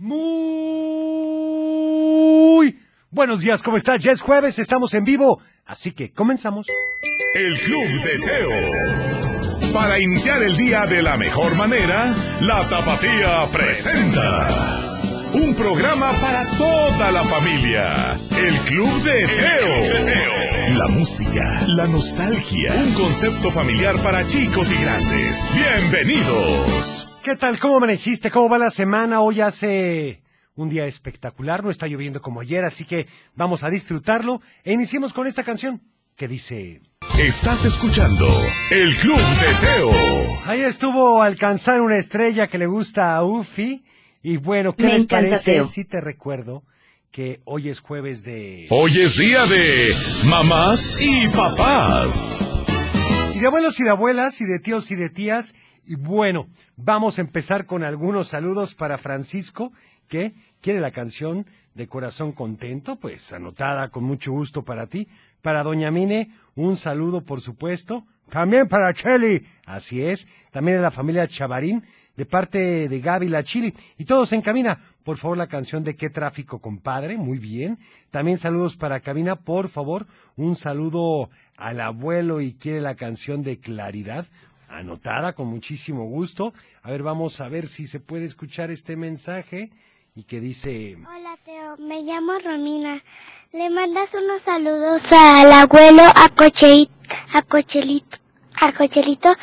Muy 0.00 0.28
buenos 3.10 3.40
días, 3.40 3.64
¿cómo 3.64 3.76
está? 3.76 3.96
Ya 3.96 4.12
es 4.12 4.22
jueves, 4.22 4.60
estamos 4.60 4.94
en 4.94 5.02
vivo, 5.02 5.42
así 5.66 5.90
que 5.90 6.12
comenzamos. 6.12 6.68
El 7.34 7.58
Club 7.58 7.84
de 8.04 8.20
Teo. 8.20 9.72
Para 9.72 9.98
iniciar 9.98 10.44
el 10.44 10.56
día 10.56 10.86
de 10.86 11.02
la 11.02 11.16
mejor 11.16 11.56
manera, 11.56 12.14
la 12.40 12.68
Tapatía 12.68 13.44
presenta. 13.50 15.00
Un 15.32 15.56
programa 15.56 16.12
para 16.20 16.48
toda 16.56 17.10
la 17.10 17.24
familia. 17.24 18.16
El 18.38 18.54
Club 18.68 19.02
de 19.02 19.26
Teo. 19.26 20.76
La 20.78 20.86
música, 20.86 21.64
la 21.66 21.88
nostalgia, 21.88 22.72
un 22.72 22.94
concepto 22.94 23.50
familiar 23.50 24.00
para 24.00 24.24
chicos 24.28 24.70
y 24.70 24.76
grandes. 24.76 25.52
Bienvenidos. 25.52 27.08
¿Qué 27.28 27.36
tal? 27.36 27.58
¿Cómo 27.58 27.76
amaneciste? 27.76 28.30
¿Cómo 28.30 28.48
va 28.48 28.56
la 28.56 28.70
semana? 28.70 29.20
Hoy 29.20 29.42
hace 29.42 30.22
un 30.54 30.70
día 30.70 30.86
espectacular, 30.86 31.62
no 31.62 31.68
está 31.68 31.86
lloviendo 31.86 32.22
como 32.22 32.40
ayer, 32.40 32.64
así 32.64 32.86
que 32.86 33.06
vamos 33.34 33.62
a 33.62 33.68
disfrutarlo 33.68 34.40
e 34.64 34.72
iniciemos 34.72 35.12
con 35.12 35.26
esta 35.26 35.44
canción 35.44 35.82
que 36.16 36.26
dice... 36.26 36.80
Estás 37.18 37.66
escuchando 37.66 38.26
El 38.70 38.96
Club 38.96 39.18
de 39.18 39.66
Teo. 39.66 40.40
Ahí 40.46 40.62
estuvo 40.62 41.20
alcanzar 41.20 41.82
una 41.82 41.98
estrella 41.98 42.46
que 42.46 42.56
le 42.56 42.64
gusta 42.64 43.14
a 43.14 43.22
Ufi. 43.22 43.84
Y 44.22 44.38
bueno, 44.38 44.74
¿qué 44.74 44.84
Me 44.84 44.92
les 44.94 45.02
encanta, 45.02 45.28
parece 45.28 45.52
Teo. 45.52 45.66
si 45.66 45.84
te 45.84 46.00
recuerdo 46.00 46.64
que 47.10 47.42
hoy 47.44 47.68
es 47.68 47.80
jueves 47.80 48.22
de... 48.22 48.68
Hoy 48.70 48.98
es 49.00 49.18
día 49.18 49.44
de 49.44 49.94
mamás 50.24 50.96
y 50.98 51.28
papás. 51.28 52.38
Y 53.34 53.38
de 53.38 53.46
abuelos 53.46 53.78
y 53.80 53.84
de 53.84 53.90
abuelas 53.90 54.40
y 54.40 54.46
de 54.46 54.60
tíos 54.60 54.90
y 54.90 54.94
de 54.94 55.10
tías. 55.10 55.54
Y 55.88 55.94
bueno, 55.94 56.50
vamos 56.76 57.16
a 57.16 57.22
empezar 57.22 57.64
con 57.64 57.82
algunos 57.82 58.28
saludos 58.28 58.74
para 58.74 58.98
Francisco, 58.98 59.72
que 60.06 60.34
quiere 60.60 60.80
la 60.80 60.90
canción 60.90 61.46
de 61.72 61.88
Corazón 61.88 62.32
Contento, 62.32 62.96
pues 62.96 63.32
anotada 63.32 63.88
con 63.88 64.04
mucho 64.04 64.32
gusto 64.32 64.66
para 64.66 64.86
ti. 64.86 65.08
Para 65.40 65.62
Doña 65.62 65.90
Mine, 65.90 66.30
un 66.56 66.76
saludo 66.76 67.24
por 67.24 67.40
supuesto. 67.40 68.04
También 68.28 68.68
para 68.68 68.92
Cheli, 68.92 69.46
así 69.64 70.02
es. 70.02 70.28
También 70.50 70.76
a 70.76 70.82
la 70.82 70.90
familia 70.90 71.26
Chavarín, 71.26 71.82
de 72.18 72.26
parte 72.26 72.86
de 72.86 73.00
Gaby 73.00 73.28
La 73.28 73.42
Chili. 73.42 73.72
Y 73.96 74.04
todos 74.04 74.34
en 74.34 74.42
cabina, 74.42 74.80
por 75.04 75.16
favor, 75.16 75.38
la 75.38 75.46
canción 75.46 75.84
de 75.84 75.96
Qué 75.96 76.10
Tráfico, 76.10 76.58
compadre, 76.58 77.16
muy 77.16 77.38
bien. 77.38 77.78
También 78.10 78.36
saludos 78.36 78.76
para 78.76 79.00
cabina, 79.00 79.36
por 79.36 79.70
favor, 79.70 80.06
un 80.36 80.54
saludo 80.54 81.30
al 81.56 81.80
abuelo 81.80 82.42
y 82.42 82.52
quiere 82.52 82.82
la 82.82 82.94
canción 82.94 83.42
de 83.42 83.58
Claridad, 83.58 84.26
anotada 84.68 85.34
con 85.34 85.48
muchísimo 85.48 86.04
gusto. 86.04 86.52
A 86.82 86.90
ver, 86.90 87.02
vamos 87.02 87.40
a 87.40 87.48
ver 87.48 87.66
si 87.66 87.86
se 87.86 88.00
puede 88.00 88.24
escuchar 88.24 88.70
este 88.70 88.96
mensaje 88.96 89.70
y 90.14 90.24
que 90.24 90.40
dice... 90.40 90.96
Hola 91.08 91.36
Teo, 91.44 91.76
me 91.78 92.02
llamo 92.02 92.38
Romina. 92.38 93.02
Le 93.52 93.70
mandas 93.70 94.12
unos 94.14 94.42
saludos 94.42 95.00
al 95.12 95.50
abuelo, 95.52 96.02
a 96.02 96.28
Cocheito, 96.28 96.92
a 97.32 97.42
Cochelito, 97.42 98.18
a 98.60 98.72
Cochelito 98.72 99.34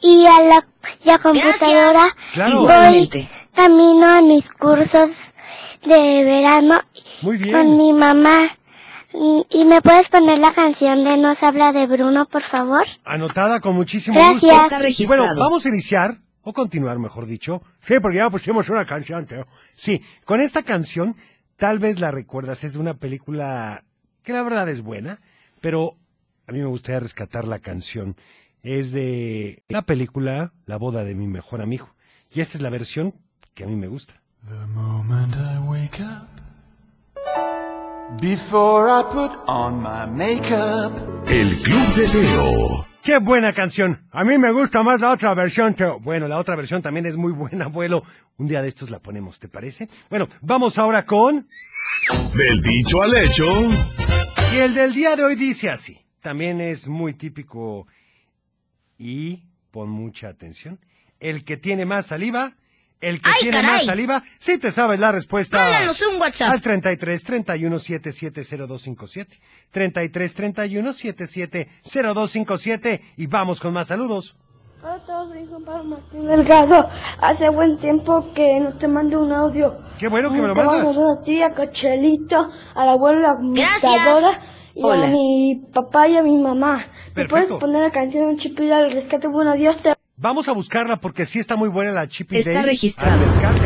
y 0.00 0.26
a 0.26 0.40
la 0.42 0.66
y 1.04 1.10
a 1.10 1.18
computadora. 1.18 2.08
Claro. 2.32 2.62
Voy 2.62 3.10
camino 3.54 4.06
a 4.06 4.22
mis 4.22 4.48
cursos 4.50 5.10
de 5.84 6.24
verano 6.24 6.80
Muy 7.22 7.36
bien. 7.36 7.52
con 7.52 7.76
mi 7.76 7.92
mamá. 7.92 8.56
Mm, 9.12 9.40
¿Y 9.50 9.64
me 9.64 9.82
puedes 9.82 10.08
poner 10.08 10.38
la 10.38 10.52
canción 10.52 11.02
de 11.04 11.16
Nos 11.16 11.42
habla 11.42 11.72
de 11.72 11.86
Bruno, 11.86 12.26
por 12.26 12.42
favor? 12.42 12.84
Anotada 13.04 13.60
con 13.60 13.74
muchísimo 13.74 14.16
Gracias. 14.18 14.40
gusto. 14.42 14.62
Está 14.64 14.78
Y 14.78 14.82
registrado. 14.82 15.24
bueno, 15.26 15.40
vamos 15.40 15.64
a 15.66 15.68
iniciar, 15.68 16.18
o 16.42 16.52
continuar, 16.52 16.98
mejor 16.98 17.26
dicho. 17.26 17.62
Sí, 17.84 17.94
porque 18.00 18.18
ya 18.18 18.30
pusimos 18.30 18.68
una 18.68 18.86
canción, 18.86 19.26
Teo. 19.26 19.46
Sí, 19.74 20.02
con 20.24 20.40
esta 20.40 20.62
canción, 20.62 21.16
tal 21.56 21.78
vez 21.78 21.98
la 22.00 22.10
recuerdas, 22.10 22.62
es 22.64 22.74
de 22.74 22.78
una 22.78 22.94
película 22.94 23.84
que 24.22 24.32
la 24.32 24.42
verdad 24.42 24.68
es 24.68 24.82
buena, 24.82 25.20
pero 25.60 25.96
a 26.46 26.52
mí 26.52 26.60
me 26.60 26.66
gustaría 26.66 27.00
rescatar 27.00 27.46
la 27.48 27.58
canción. 27.58 28.16
Es 28.62 28.92
de 28.92 29.62
la 29.68 29.82
película 29.82 30.52
La 30.66 30.76
boda 30.76 31.02
de 31.04 31.14
mi 31.14 31.26
mejor 31.26 31.62
amigo. 31.62 31.88
Y 32.32 32.40
esta 32.42 32.58
es 32.58 32.62
la 32.62 32.70
versión 32.70 33.14
que 33.54 33.64
a 33.64 33.66
mí 33.66 33.74
me 33.74 33.88
gusta. 33.88 34.20
The 34.48 34.66
moment 34.68 35.34
I 35.34 35.58
wake 35.66 36.00
up, 36.00 36.28
before 38.18 38.88
I 38.88 39.02
put 39.02 39.32
on 39.46 39.82
my 39.82 40.06
makeup, 40.06 40.92
El 41.28 41.48
Club 41.62 41.94
de 41.94 42.08
Teo. 42.08 42.86
¡Qué 43.02 43.18
buena 43.18 43.54
canción! 43.54 44.06
A 44.10 44.24
mí 44.24 44.36
me 44.38 44.52
gusta 44.52 44.82
más 44.82 45.00
la 45.00 45.12
otra 45.12 45.34
versión, 45.34 45.74
Teo. 45.74 46.00
Bueno, 46.00 46.28
la 46.28 46.38
otra 46.38 46.56
versión 46.56 46.82
también 46.82 47.06
es 47.06 47.16
muy 47.16 47.32
buena, 47.32 47.66
abuelo. 47.66 48.02
Un 48.36 48.46
día 48.48 48.62
de 48.62 48.68
estos 48.68 48.90
la 48.90 48.98
ponemos, 48.98 49.38
¿te 49.38 49.48
parece? 49.48 49.88
Bueno, 50.10 50.28
vamos 50.42 50.78
ahora 50.78 51.06
con... 51.06 51.48
Del 52.34 52.60
dicho 52.60 53.02
al 53.02 53.16
hecho. 53.16 53.46
Y 54.52 54.58
el 54.58 54.74
del 54.74 54.92
día 54.92 55.16
de 55.16 55.24
hoy 55.24 55.34
dice 55.34 55.70
así. 55.70 56.00
También 56.20 56.60
es 56.60 56.88
muy 56.88 57.14
típico 57.14 57.86
y 58.98 59.44
pon 59.70 59.88
mucha 59.88 60.28
atención. 60.28 60.78
El 61.18 61.44
que 61.44 61.56
tiene 61.56 61.86
más 61.86 62.06
saliva, 62.06 62.56
el 63.00 63.20
que 63.20 63.30
¡Ay, 63.30 63.40
tiene 63.40 63.56
caray! 63.56 63.70
más 63.72 63.84
saliva, 63.84 64.22
si 64.38 64.58
te 64.58 64.70
sabes 64.70 65.00
la 65.00 65.12
respuesta. 65.12 65.60
Mándanos 65.60 66.02
un 66.02 66.20
WhatsApp. 66.20 66.50
Al 66.50 66.60
33 66.60 67.24
31 67.24 67.78
77 67.78 68.42
0257. 68.42 69.38
33 69.70 70.34
31 70.34 70.92
77 70.92 71.68
0257. 71.82 73.00
Y 73.16 73.26
vamos 73.26 73.60
con 73.60 73.72
más 73.72 73.88
saludos. 73.88 74.36
Hola 74.82 74.94
a 74.94 74.98
todos, 75.00 75.28
soy 75.28 75.46
Juan 75.46 75.62
Pablo 75.64 75.84
Martín 75.84 76.20
Delgado. 76.20 76.88
Hace 77.20 77.50
buen 77.50 77.76
tiempo 77.78 78.32
que 78.32 78.60
no 78.60 78.76
te 78.78 78.88
mando 78.88 79.20
un 79.20 79.30
audio. 79.32 79.78
Qué 79.98 80.08
bueno 80.08 80.32
que 80.32 80.40
me 80.40 80.48
lo 80.48 80.54
mandas. 80.54 80.86
saludos 80.86 81.18
a 81.18 81.22
ti, 81.22 81.42
a 81.42 81.50
Cochelito, 81.52 82.50
al 82.74 82.88
abuelo, 82.88 83.18
a 83.28 83.32
la 83.32 83.36
computadora 83.36 84.40
y 84.74 84.82
Hola. 84.82 85.06
a 85.06 85.10
mi 85.10 85.62
papá 85.72 86.08
y 86.08 86.16
a 86.16 86.22
mi 86.22 86.38
mamá. 86.38 86.82
¿Me 87.14 87.26
puedes 87.28 87.52
poner 87.52 87.82
la 87.82 87.90
canción 87.90 88.24
de 88.24 88.30
un 88.30 88.38
chipillo 88.38 88.74
al 88.74 88.90
rescate? 88.92 89.28
Bueno, 89.28 89.54
Dios 89.54 89.76
te... 89.82 89.92
Vamos 90.22 90.50
a 90.50 90.52
buscarla 90.52 90.96
porque 90.96 91.24
sí 91.24 91.38
está 91.38 91.56
muy 91.56 91.70
buena 91.70 91.92
la 91.92 92.06
Chip 92.06 92.30
y 92.34 92.36
Está 92.40 92.60
al 92.60 92.66
rescate. 92.66 93.62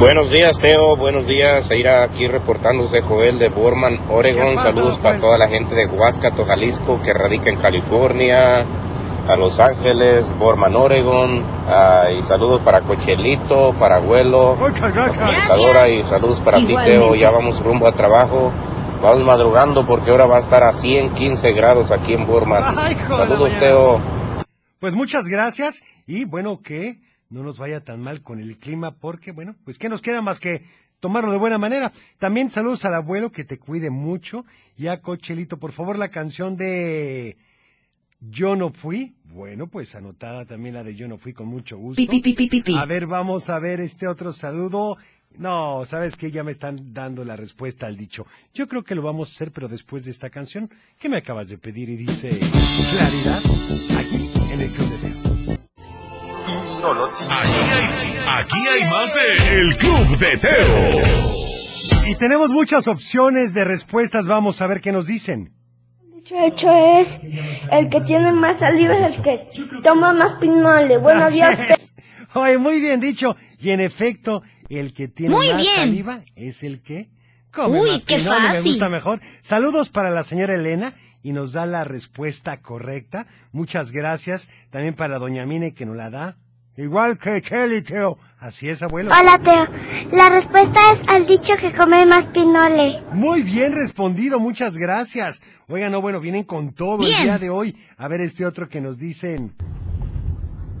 Buenos 0.00 0.30
días, 0.30 0.58
Teo. 0.58 0.96
Buenos 0.96 1.26
días. 1.26 1.70
Aira 1.70 2.02
aquí 2.02 2.26
reportándose 2.26 3.02
Joel 3.02 3.38
de 3.38 3.50
Borman, 3.50 3.98
¿Qué 3.98 4.10
Oregon. 4.14 4.56
Saludos 4.56 4.92
Joel? 4.92 5.02
para 5.02 5.20
toda 5.20 5.36
la 5.36 5.48
gente 5.48 5.74
de 5.74 5.84
Huascato, 5.84 6.46
Jalisco, 6.46 6.98
que 7.02 7.12
radica 7.12 7.50
en 7.50 7.56
California, 7.60 8.60
a 9.28 9.36
Los 9.36 9.60
Ángeles, 9.60 10.32
Borman, 10.38 10.74
Oregon. 10.74 11.44
ah, 11.68 12.04
y 12.18 12.22
saludos 12.22 12.62
para 12.62 12.80
Cochelito, 12.80 13.74
para 13.78 13.96
Abuelo, 13.96 14.56
computadora. 14.58 15.90
Y 15.90 16.00
saludos 16.04 16.40
para 16.40 16.56
ti, 16.56 16.74
Teo. 16.86 17.14
Ya 17.16 17.30
vamos 17.30 17.62
rumbo 17.62 17.86
a 17.86 17.92
trabajo. 17.92 18.50
Vamos 19.02 19.26
madrugando 19.26 19.84
porque 19.84 20.10
ahora 20.10 20.24
va 20.24 20.36
a 20.36 20.40
estar 20.40 20.64
a 20.64 20.72
115 20.72 21.52
grados 21.52 21.90
aquí 21.90 22.14
en 22.14 22.26
Borman. 22.26 22.62
Ay, 22.78 22.96
Saludos, 23.06 23.40
mañana. 23.52 23.60
Teo. 23.60 24.21
Pues 24.82 24.94
muchas 24.96 25.28
gracias 25.28 25.84
y 26.08 26.24
bueno 26.24 26.60
que 26.60 26.98
no 27.30 27.44
nos 27.44 27.56
vaya 27.56 27.84
tan 27.84 28.00
mal 28.00 28.20
con 28.20 28.40
el 28.40 28.58
clima 28.58 28.90
porque 28.90 29.30
bueno, 29.30 29.54
pues 29.64 29.78
qué 29.78 29.88
nos 29.88 30.02
queda 30.02 30.22
más 30.22 30.40
que 30.40 30.64
tomarlo 30.98 31.30
de 31.30 31.38
buena 31.38 31.56
manera. 31.56 31.92
También 32.18 32.50
saludos 32.50 32.84
al 32.84 32.94
abuelo 32.94 33.30
que 33.30 33.44
te 33.44 33.60
cuide 33.60 33.90
mucho 33.90 34.44
y 34.76 34.88
a 34.88 35.00
Cochelito, 35.00 35.60
por 35.60 35.70
favor, 35.70 36.00
la 36.00 36.08
canción 36.08 36.56
de 36.56 37.36
Yo 38.18 38.56
no 38.56 38.70
fui. 38.70 39.14
Bueno, 39.22 39.68
pues 39.68 39.94
anotada 39.94 40.46
también 40.46 40.74
la 40.74 40.82
de 40.82 40.96
Yo 40.96 41.06
no 41.06 41.16
fui 41.16 41.32
con 41.32 41.46
mucho 41.46 41.78
gusto. 41.78 42.02
Pi, 42.02 42.08
pi, 42.08 42.20
pi, 42.20 42.32
pi, 42.34 42.48
pi, 42.48 42.62
pi. 42.62 42.76
A 42.76 42.84
ver, 42.84 43.06
vamos 43.06 43.50
a 43.50 43.60
ver 43.60 43.80
este 43.80 44.08
otro 44.08 44.32
saludo. 44.32 44.98
No, 45.38 45.84
sabes 45.86 46.16
que 46.16 46.32
ya 46.32 46.42
me 46.42 46.50
están 46.50 46.92
dando 46.92 47.24
la 47.24 47.36
respuesta 47.36 47.86
al 47.86 47.96
dicho. 47.96 48.26
Yo 48.52 48.66
creo 48.66 48.82
que 48.82 48.96
lo 48.96 49.02
vamos 49.02 49.28
a 49.28 49.32
hacer, 49.32 49.52
pero 49.52 49.68
después 49.68 50.04
de 50.06 50.10
esta 50.10 50.28
canción 50.28 50.68
que 50.98 51.08
me 51.08 51.18
acabas 51.18 51.48
de 51.50 51.58
pedir 51.58 51.88
y 51.88 51.94
dice 51.94 52.36
Claridad, 52.90 53.42
aquí 53.96 54.41
Aquí 56.84 57.52
hay, 57.72 58.18
aquí 58.26 58.66
hay 58.66 58.90
más 58.90 59.14
de 59.14 59.60
El 59.60 59.76
Club 59.76 60.18
de 60.18 60.36
Teo. 60.36 61.00
Y 62.08 62.16
tenemos 62.16 62.50
muchas 62.50 62.88
opciones 62.88 63.54
de 63.54 63.62
respuestas, 63.64 64.26
vamos 64.26 64.60
a 64.60 64.66
ver 64.66 64.80
qué 64.80 64.90
nos 64.90 65.06
dicen. 65.06 65.52
Dicho 66.12 66.34
hecho 66.44 66.72
es, 66.98 67.20
el 67.70 67.88
que 67.88 68.00
tiene 68.00 68.32
más 68.32 68.58
saliva 68.58 68.94
es 68.98 69.14
el 69.16 69.22
que 69.22 69.48
toma 69.84 70.12
más 70.12 70.32
pinole. 70.34 70.98
Bueno, 70.98 71.24
Así 71.26 71.40
es. 71.40 71.94
Oye, 72.34 72.58
muy 72.58 72.80
bien 72.80 72.98
dicho. 72.98 73.36
Y 73.60 73.70
en 73.70 73.78
efecto, 73.80 74.42
el 74.68 74.92
que 74.92 75.06
tiene 75.06 75.36
Muy 75.36 75.50
más 75.50 75.58
bien. 75.62 75.74
saliva 75.76 76.22
es 76.34 76.64
el 76.64 76.82
que 76.82 77.10
come 77.52 77.80
Uy, 77.80 77.90
más 77.92 78.04
qué 78.04 78.16
pinole, 78.16 78.40
Me 78.40 78.46
fácil. 78.48 78.72
gusta 78.72 78.88
mejor. 78.88 79.20
Saludos 79.40 79.90
para 79.90 80.10
la 80.10 80.24
señora 80.24 80.54
Elena 80.56 80.94
y 81.22 81.32
nos 81.32 81.52
da 81.52 81.64
la 81.64 81.84
respuesta 81.84 82.60
correcta. 82.60 83.26
Muchas 83.52 83.92
gracias. 83.92 84.48
También 84.70 84.94
para 84.94 85.20
doña 85.20 85.46
Mine 85.46 85.74
que 85.74 85.86
nos 85.86 85.94
la 85.96 86.10
da. 86.10 86.36
Igual 86.76 87.18
que 87.18 87.42
Kelly, 87.42 87.82
Teo. 87.82 88.18
Así 88.38 88.68
es, 88.68 88.82
abuelo. 88.82 89.10
Hola 89.10 89.38
Teo, 89.38 89.66
la 90.10 90.30
respuesta 90.30 90.80
es 90.92 91.06
al 91.06 91.26
dicho 91.26 91.52
que 91.60 91.70
come 91.70 92.06
más 92.06 92.26
pinole. 92.26 93.02
Muy 93.12 93.42
bien 93.42 93.74
respondido, 93.74 94.40
muchas 94.40 94.76
gracias. 94.76 95.42
Oigan, 95.68 95.92
no, 95.92 96.00
bueno, 96.00 96.18
vienen 96.18 96.44
con 96.44 96.72
todo 96.72 97.02
el 97.04 97.14
día 97.22 97.38
de 97.38 97.50
hoy. 97.50 97.76
A 97.98 98.08
ver 98.08 98.22
este 98.22 98.46
otro 98.46 98.68
que 98.68 98.80
nos 98.80 98.98
dicen. 98.98 99.54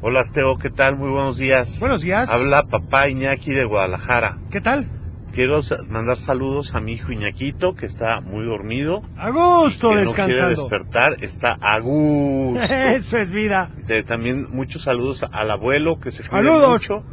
Hola 0.00 0.24
Teo, 0.32 0.58
¿qué 0.58 0.70
tal? 0.70 0.96
Muy 0.96 1.10
buenos 1.10 1.36
días. 1.36 1.78
Buenos 1.78 2.02
días. 2.02 2.30
Habla 2.30 2.64
papá 2.64 3.08
Iñaki 3.08 3.52
de 3.52 3.64
Guadalajara. 3.64 4.38
¿Qué 4.50 4.60
tal? 4.60 4.88
Quiero 5.32 5.60
mandar 5.88 6.18
saludos 6.18 6.74
a 6.74 6.80
mi 6.80 6.92
hijo 6.92 7.10
Iñaquito, 7.10 7.74
que 7.74 7.86
está 7.86 8.20
muy 8.20 8.44
dormido. 8.44 9.02
A 9.16 9.30
gusto 9.30 9.88
que 9.90 9.94
no 10.02 10.12
quiere 10.12 10.26
descansando. 10.34 10.48
despertar, 10.50 11.16
está 11.24 11.56
a 11.60 11.78
gusto. 11.80 12.62
Eso 12.74 13.16
es 13.18 13.30
vida. 13.30 13.70
También 14.06 14.48
muchos 14.50 14.82
saludos 14.82 15.24
al 15.32 15.50
abuelo, 15.50 15.98
que 15.98 16.12
se 16.12 16.22
Saludos. 16.22 16.68
mucho. 16.70 17.04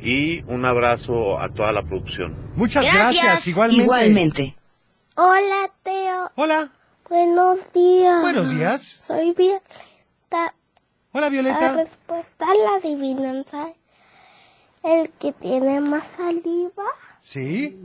Y 0.00 0.42
un 0.52 0.64
abrazo 0.64 1.38
a 1.40 1.48
toda 1.50 1.72
la 1.72 1.82
producción. 1.82 2.34
Muchas 2.56 2.84
gracias, 2.92 3.46
igualmente. 3.46 3.82
Igualmente. 3.84 4.56
Hola, 5.14 5.70
Teo. 5.82 6.30
Hola, 6.34 6.70
Buenos 7.08 7.72
días. 7.72 8.20
buenos 8.22 8.50
días. 8.50 9.02
Soy 9.06 9.32
Violeta. 9.32 10.54
Hola, 11.12 11.26
La 11.26 11.28
Violeta. 11.28 11.72
respuesta 11.76 12.44
a 12.44 12.54
la 12.54 12.76
adivinanza 12.78 13.68
es 13.68 13.74
el 15.02 15.10
que 15.18 15.32
tiene 15.32 15.80
más 15.80 16.04
saliva 16.16 16.84
Sí, 17.30 17.76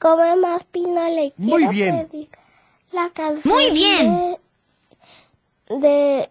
come 0.00 0.34
más 0.34 0.64
pino 0.64 1.08
le 1.08 1.32
Muy 1.36 1.58
quiero 1.68 1.70
bien. 1.70 2.08
pedir 2.08 2.28
la 2.90 3.10
canción 3.10 3.54
Muy 3.54 3.70
bien. 3.70 4.36
de, 5.68 5.78
de 5.78 6.30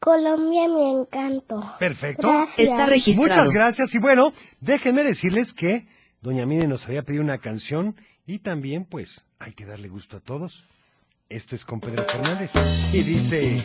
Colombia 0.00 0.66
mi 0.68 0.90
encanto 0.90 1.62
perfecto. 1.78 2.26
Gracias. 2.26 2.70
Está 2.70 2.86
registrado. 2.86 3.28
Muchas 3.28 3.52
gracias. 3.52 3.94
Y 3.94 3.98
bueno, 3.98 4.32
déjenme 4.62 5.02
decirles 5.02 5.52
que 5.52 5.86
Doña 6.22 6.46
Mine 6.46 6.66
nos 6.66 6.86
había 6.86 7.02
pedido 7.02 7.22
una 7.22 7.36
canción 7.36 7.96
y 8.26 8.38
también, 8.38 8.86
pues, 8.86 9.22
hay 9.38 9.52
que 9.52 9.66
darle 9.66 9.88
gusto 9.88 10.16
a 10.16 10.20
todos. 10.20 10.64
Esto 11.28 11.54
es 11.54 11.66
con 11.66 11.80
Pedro 11.80 12.04
Fernández. 12.04 12.52
Y 12.94 13.02
dice... 13.02 13.62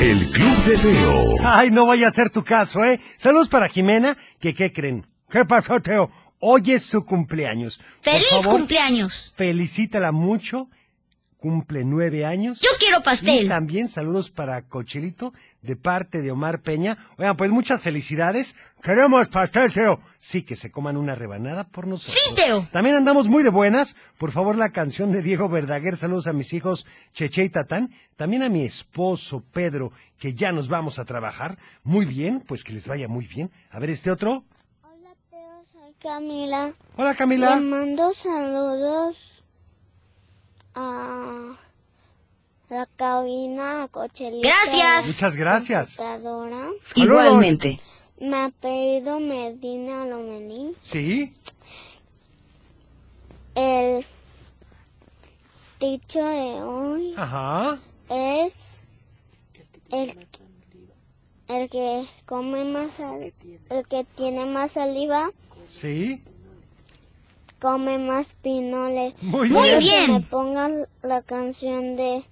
El 0.00 0.30
Club 0.32 0.56
de 0.64 0.76
Teo. 0.76 1.36
Ay, 1.44 1.70
no 1.70 1.86
vaya 1.86 2.08
a 2.08 2.10
ser 2.10 2.30
tu 2.30 2.42
caso, 2.42 2.84
¿eh? 2.84 2.98
Saludos 3.16 3.48
para 3.48 3.68
Jimena, 3.68 4.16
que 4.40 4.54
¿qué 4.54 4.72
creen? 4.72 5.06
¿Qué 5.30 5.44
pasó, 5.44 5.80
Teo? 5.80 6.10
Hoy 6.48 6.62
es 6.70 6.84
su 6.84 7.04
cumpleaños. 7.04 7.78
Por 7.78 8.12
¡Feliz 8.12 8.28
favor, 8.30 8.58
cumpleaños! 8.60 9.34
Felicítala 9.36 10.12
mucho. 10.12 10.68
Cumple 11.38 11.84
nueve 11.84 12.24
años. 12.24 12.60
Yo 12.60 12.68
quiero 12.78 13.00
Y 13.00 13.02
pastel. 13.02 13.48
también 13.48 13.88
saludos 13.88 14.30
para 14.30 14.62
Cochelito 14.62 15.34
de 15.62 15.74
parte 15.74 16.22
de 16.22 16.30
Omar 16.30 16.62
Peña. 16.62 16.98
Oigan, 17.18 17.36
pues 17.36 17.50
muchas 17.50 17.82
felicidades. 17.82 18.54
Queremos 18.80 19.28
pastel, 19.28 19.72
Teo. 19.72 20.00
Sí, 20.18 20.42
que 20.42 20.54
se 20.54 20.70
coman 20.70 20.96
una 20.96 21.16
rebanada 21.16 21.64
por 21.68 21.88
nosotros. 21.88 22.14
Sí, 22.14 22.34
Teo. 22.36 22.64
También 22.70 22.94
andamos 22.94 23.26
muy 23.26 23.42
de 23.42 23.50
buenas. 23.50 23.96
Por 24.16 24.30
favor, 24.30 24.56
la 24.56 24.70
canción 24.70 25.10
de 25.10 25.22
Diego 25.22 25.48
Verdaguer. 25.48 25.96
Saludos 25.96 26.28
a 26.28 26.32
mis 26.32 26.52
hijos 26.52 26.86
Cheche 27.12 27.42
y 27.42 27.48
Tatán. 27.50 27.90
También 28.16 28.44
a 28.44 28.48
mi 28.48 28.62
esposo 28.62 29.42
Pedro, 29.52 29.90
que 30.16 30.32
ya 30.34 30.52
nos 30.52 30.68
vamos 30.68 31.00
a 31.00 31.04
trabajar. 31.06 31.58
Muy 31.82 32.06
bien, 32.06 32.40
pues 32.40 32.62
que 32.62 32.72
les 32.72 32.86
vaya 32.86 33.08
muy 33.08 33.26
bien. 33.26 33.50
A 33.72 33.80
ver, 33.80 33.90
este 33.90 34.12
otro. 34.12 34.44
Camila. 36.10 36.72
Hola, 36.96 37.14
Camila. 37.16 37.56
Le 37.56 37.62
mando 37.62 38.12
saludos 38.14 39.16
a 40.76 41.56
la 42.70 42.86
cabina, 42.96 43.82
a 43.82 43.88
Cochelito. 43.88 44.46
Gracias. 44.48 45.08
Muchas 45.08 45.34
gracias. 45.34 45.98
Igualmente. 46.94 47.80
Me 48.20 48.36
ha 48.36 48.48
pedido 48.50 49.18
Medina 49.18 50.06
Lomelín. 50.06 50.76
Sí, 50.80 51.32
El 53.56 54.06
dicho 55.80 56.24
de 56.24 56.62
hoy 56.62 57.14
ajá. 57.16 57.80
es 58.10 58.80
el, 59.90 60.16
el 61.48 61.68
que 61.68 62.06
come 62.26 62.64
más 62.64 62.92
sal- 62.92 63.32
el 63.70 63.86
que 63.86 64.04
tiene 64.16 64.46
más 64.46 64.70
saliva 64.72 65.30
Sí. 65.70 66.22
come 67.58 67.98
más 67.98 68.34
pinoles. 68.42 69.14
Muy 69.22 69.48
Muy 69.50 69.68
bien. 69.68 69.78
bien. 69.80 70.06
Que 70.06 70.12
me 70.12 70.20
pongan 70.20 70.86
la 71.02 71.22
canción 71.22 71.96
de 71.96 72.22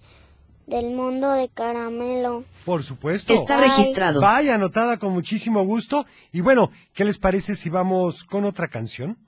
del 0.67 0.87
mundo 0.95 1.31
de 1.33 1.49
caramelo. 1.51 2.45
Por 2.65 2.83
supuesto. 2.83 3.33
Está 3.35 3.59
Ay. 3.59 3.65
registrado. 3.69 4.21
Vaya, 4.21 4.55
anotada 4.55 4.99
con 4.99 5.13
muchísimo 5.13 5.65
gusto. 5.65 6.07
Y 6.33 6.41
bueno, 6.41 6.71
¿qué 6.95 7.05
les 7.05 7.19
parece 7.19 7.55
si 7.57 7.69
vamos 7.69 8.25
con 8.25 8.45
otra 8.45 8.69
canción? 8.69 9.19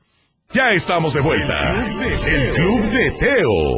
Ya 0.52 0.72
estamos 0.72 1.12
de 1.14 1.20
vuelta. 1.20 1.58
El 2.26 2.52
Club 2.54 2.82
de 2.90 3.10
Teo. 3.12 3.76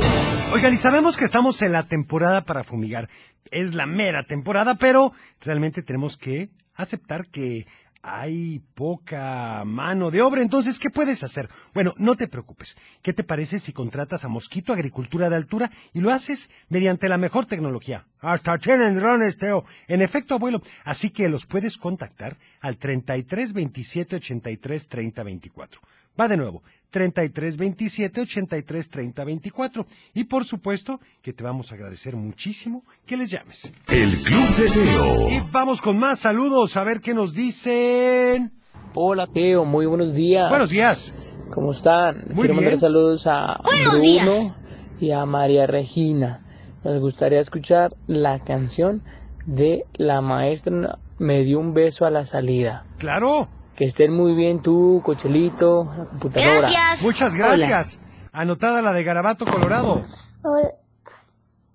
Oigan, 0.52 0.72
y 0.74 0.76
sabemos 0.76 1.16
que 1.16 1.24
estamos 1.24 1.60
en 1.62 1.72
la 1.72 1.84
temporada 1.88 2.42
para 2.42 2.62
fumigar. 2.62 3.08
Es 3.50 3.74
la 3.74 3.86
mera 3.86 4.24
temporada, 4.24 4.74
pero 4.76 5.12
realmente 5.40 5.82
tenemos 5.82 6.16
que 6.16 6.50
aceptar 6.74 7.26
que 7.26 7.66
hay 8.02 8.60
poca 8.74 9.62
mano 9.64 10.10
de 10.10 10.22
obra. 10.22 10.42
Entonces, 10.42 10.78
¿qué 10.78 10.90
puedes 10.90 11.22
hacer? 11.22 11.48
Bueno, 11.74 11.94
no 11.98 12.16
te 12.16 12.28
preocupes. 12.28 12.76
¿Qué 13.02 13.12
te 13.12 13.24
parece 13.24 13.58
si 13.60 13.72
contratas 13.72 14.24
a 14.24 14.28
Mosquito 14.28 14.72
Agricultura 14.72 15.28
de 15.28 15.36
Altura 15.36 15.70
y 15.92 16.00
lo 16.00 16.10
haces 16.10 16.50
mediante 16.68 17.08
la 17.08 17.18
mejor 17.18 17.46
tecnología? 17.46 18.06
Hasta 18.20 18.58
tienen 18.58 18.96
drones, 18.96 19.36
Teo. 19.36 19.64
En 19.86 20.02
efecto, 20.02 20.34
abuelo. 20.34 20.62
Así 20.84 21.10
que 21.10 21.28
los 21.28 21.46
puedes 21.46 21.76
contactar 21.76 22.36
al 22.60 22.76
33 22.76 23.52
27 23.52 24.16
83 24.16 24.88
30 24.88 25.22
24. 25.22 25.80
Va 26.18 26.26
de 26.28 26.36
nuevo, 26.36 26.62
33 26.90 27.56
27 27.56 28.20
83 28.22 28.90
30 28.90 29.24
24. 29.24 29.86
Y 30.14 30.24
por 30.24 30.44
supuesto 30.44 31.00
que 31.22 31.32
te 31.32 31.44
vamos 31.44 31.70
a 31.70 31.74
agradecer 31.76 32.16
muchísimo 32.16 32.82
que 33.06 33.16
les 33.16 33.30
llames. 33.30 33.72
El 33.88 34.10
Club 34.22 34.48
de 34.56 34.66
Y 34.66 35.30
Teo. 35.38 35.48
vamos 35.52 35.80
con 35.80 35.98
más 35.98 36.18
saludos 36.20 36.76
a 36.76 36.84
ver 36.84 37.00
qué 37.00 37.14
nos 37.14 37.34
dicen. 37.34 38.52
Hola 38.94 39.26
Teo, 39.26 39.64
muy 39.64 39.86
buenos 39.86 40.14
días. 40.14 40.48
Buenos 40.48 40.70
días. 40.70 41.12
¿Cómo 41.52 41.70
están? 41.70 42.24
Muy 42.34 42.46
Quiero 42.46 42.54
mandar 42.54 42.78
saludos 42.78 43.26
a 43.26 43.60
Buenos 43.62 43.92
Bruno 44.00 44.02
días. 44.02 44.54
y 45.00 45.10
a 45.12 45.24
María 45.24 45.66
Regina. 45.66 46.44
Nos 46.84 47.00
gustaría 47.00 47.40
escuchar 47.40 47.94
la 48.06 48.38
canción 48.40 49.02
de 49.46 49.84
La 49.94 50.20
maestra 50.20 50.98
me 51.18 51.42
dio 51.44 51.58
un 51.60 51.74
beso 51.74 52.04
a 52.06 52.10
la 52.10 52.24
salida. 52.24 52.84
Claro. 52.98 53.48
Que 53.78 53.84
estén 53.84 54.12
muy 54.12 54.34
bien 54.34 54.60
tú, 54.60 55.00
Cochelito, 55.04 55.84
la 55.96 56.06
computadora. 56.06 56.50
Gracias. 56.62 57.02
Muchas 57.04 57.34
gracias. 57.36 58.00
Anotada 58.32 58.82
la 58.82 58.92
de 58.92 59.04
Garabato 59.04 59.44
Colorado. 59.46 60.04
Hola, 60.42 60.72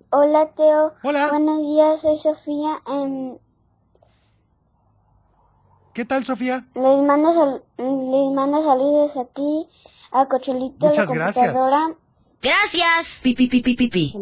hola 0.09 0.49
Teo. 0.53 0.91
Hola. 1.01 1.29
Buenos 1.29 1.61
días, 1.61 2.01
soy 2.01 2.17
Sofía. 2.19 2.81
Em, 2.87 3.37
¿Qué 5.93 6.03
tal, 6.03 6.25
Sofía? 6.25 6.65
les, 6.75 7.01
mando 7.03 7.33
sal- 7.33 7.63
les 7.77 8.33
mando 8.35 8.61
saludos 8.65 9.15
a 9.15 9.23
ti, 9.23 9.69
a 10.11 10.25
Cochelito, 10.25 10.87
Muchas 10.87 11.07
la 11.07 11.15
gracias. 11.15 11.45
computadora, 11.53 11.95
Gracias. 12.41 13.21
Pi, 13.23 13.33
pi, 13.33 13.47
pi, 13.47 13.61
pi, 13.61 13.75
pi, 13.75 13.87
pi. 13.87 14.13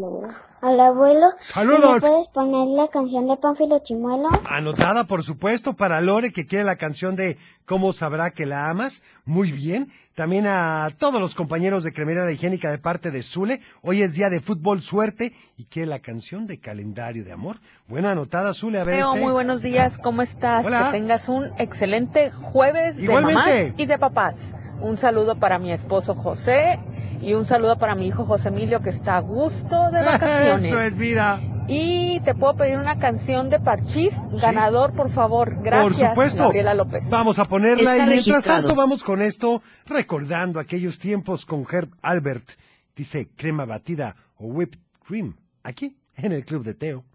Al 0.62 0.80
abuelo. 0.80 1.28
Saludos. 1.46 2.02
¿Me 2.02 2.10
puedes 2.10 2.28
poner 2.30 2.68
la 2.68 2.88
canción 2.88 3.28
de 3.28 3.38
Pánfilo 3.38 3.80
Chimuelo? 3.80 4.30
Anotada, 4.46 5.06
por 5.06 5.24
supuesto, 5.24 5.74
para 5.74 6.02
Lore, 6.02 6.32
que 6.32 6.46
quiere 6.46 6.64
la 6.64 6.76
canción 6.76 7.16
de 7.16 7.38
¿Cómo 7.72 7.94
sabrá 7.94 8.32
que 8.32 8.46
la 8.46 8.70
amas? 8.70 9.02
Muy 9.24 9.54
bien. 9.54 9.94
También 10.14 10.46
a 10.46 10.90
todos 10.98 11.22
los 11.22 11.36
compañeros 11.36 11.86
de 11.86 11.94
Cremería 11.94 12.24
La 12.24 12.34
Higiénica 12.34 12.70
de 12.70 12.80
parte 12.80 13.12
de 13.12 13.24
Zule. 13.24 13.62
Hoy 13.82 14.02
es 14.02 14.14
día 14.14 14.30
de 14.30 14.42
fútbol 14.42 14.82
suerte 14.82 15.32
y 15.56 15.64
quiere 15.64 15.88
la 15.88 16.00
canción 16.00 16.48
de 16.48 16.60
Calendario 16.60 17.24
de 17.24 17.32
Amor. 17.32 17.62
Buena 17.88 18.12
anotada, 18.12 18.54
Zule. 18.54 18.80
A 18.80 18.84
ver 18.84 18.98
Teo, 18.98 19.14
este. 19.14 19.24
muy 19.24 19.32
buenos 19.32 19.62
días, 19.62 19.98
¿cómo 19.98 20.22
estás? 20.22 20.66
Hola. 20.66 20.92
Que 20.92 21.00
tengas 21.00 21.30
un 21.30 21.50
excelente 21.60 22.32
jueves 22.32 22.98
de 22.98 23.08
mamás 23.08 23.50
y 23.78 23.86
de 23.86 23.98
papás. 23.98 24.54
Un 24.82 24.98
saludo 24.98 25.36
para 25.36 25.60
mi 25.60 25.72
esposo 25.72 26.16
José 26.16 26.80
y 27.22 27.34
un 27.34 27.46
saludo 27.46 27.78
para 27.78 27.96
mi 27.96 28.08
hijo 28.08 28.26
José 28.26 28.50
Emilio 28.50 28.82
que 28.82 28.90
está 28.90 29.18
a 29.18 29.20
gusto 29.22 29.92
de 29.92 30.02
vacaciones. 30.06 30.64
Eso 30.66 30.82
es 30.82 30.98
vida. 30.98 31.40
Y 31.68 32.20
te 32.22 32.34
puedo 32.34 32.56
pedir 32.58 32.78
una 32.80 32.98
canción 32.98 33.50
de 33.50 33.60
Parchís, 33.60 34.14
ganador, 34.42 34.94
por 34.94 35.10
favor. 35.10 35.62
Gracias. 35.62 35.84
Por 36.00 36.10
supuesto. 36.10 36.44
Gabriela 36.46 36.74
López. 36.74 37.10
Vamos 37.10 37.40
a 37.40 37.46
ponerla 37.46 37.82
Está 37.82 37.96
y 37.98 38.00
mientras 38.10 38.26
registrado. 38.26 38.62
tanto 38.64 38.76
vamos 38.76 39.04
con 39.04 39.22
esto, 39.22 39.62
recordando 39.86 40.60
aquellos 40.60 41.00
tiempos 41.00 41.46
con 41.46 41.66
Herb 41.72 41.90
Albert. 42.02 42.54
Dice 42.96 43.30
crema 43.38 43.66
batida 43.66 44.16
o 44.38 44.48
whipped 44.48 44.80
cream. 45.08 45.36
Aquí, 45.64 45.96
en 46.18 46.32
el 46.32 46.44
Club 46.44 46.64
de 46.64 46.74
Teo. 46.74 47.06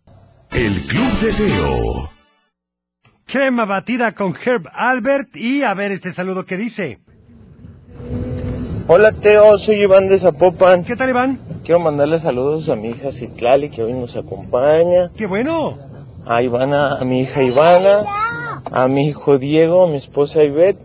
El 0.53 0.73
Club 0.87 1.19
de 1.21 1.33
Teo. 1.33 2.11
Crema 3.27 3.65
batida 3.65 4.13
con 4.13 4.35
Herb 4.43 4.69
Albert 4.73 5.37
y 5.37 5.65
a 5.65 5.75
ver 5.75 5.91
este 5.91 6.13
saludo 6.13 6.47
que 6.47 6.57
dice. 6.57 7.01
Hola 8.89 9.13
Teo, 9.13 9.59
soy 9.59 9.83
Iván 9.83 10.09
de 10.09 10.19
Zapopan. 10.19 10.85
¿Qué 10.85 10.95
tal, 10.97 11.11
Iván? 11.11 11.39
Quiero 11.65 11.81
mandarle 11.81 12.19
saludos 12.19 12.69
a 12.69 12.77
mi 12.77 12.91
hija 12.91 13.11
Citlali 13.11 13.71
que 13.71 13.83
hoy 13.83 13.93
nos 13.93 14.17
acompaña, 14.17 15.11
¡Qué 15.17 15.27
bueno! 15.27 15.79
a 16.25 16.43
Ivana, 16.43 16.97
a 16.99 17.05
mi 17.05 17.21
hija 17.23 17.43
Ivana, 17.43 18.05
a 18.71 18.89
mi 18.89 19.09
hijo 19.09 19.39
Diego, 19.39 19.85
a 19.87 19.89
mi 19.89 19.97
esposa 19.97 20.43
Ivette 20.45 20.79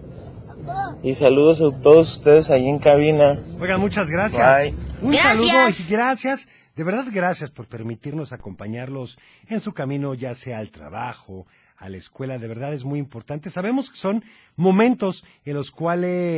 y 1.03 1.13
saludos 1.15 1.61
a 1.61 1.79
todos 1.79 2.11
ustedes 2.13 2.49
ahí 2.49 2.67
en 2.67 2.79
cabina. 2.79 3.39
Oigan, 3.59 3.79
muchas 3.79 4.09
gracias. 4.09 4.57
Bye. 4.63 4.73
Un 5.01 5.11
Gracias. 5.11 5.37
saludo 5.37 5.69
y 5.69 5.91
gracias. 5.91 6.47
De 6.75 6.83
verdad, 6.83 7.05
gracias 7.11 7.51
por 7.51 7.67
permitirnos 7.67 8.31
acompañarlos 8.33 9.17
en 9.49 9.59
su 9.59 9.73
camino, 9.73 10.13
ya 10.13 10.33
sea 10.35 10.59
al 10.59 10.71
trabajo, 10.71 11.45
a 11.77 11.89
la 11.89 11.97
escuela. 11.97 12.37
De 12.37 12.47
verdad 12.47 12.73
es 12.73 12.83
muy 12.85 12.97
importante. 12.99 13.49
Sabemos 13.49 13.89
que 13.89 13.97
son 13.97 14.23
momentos 14.55 15.25
en 15.43 15.55
los 15.55 15.69
cuales, 15.71 16.37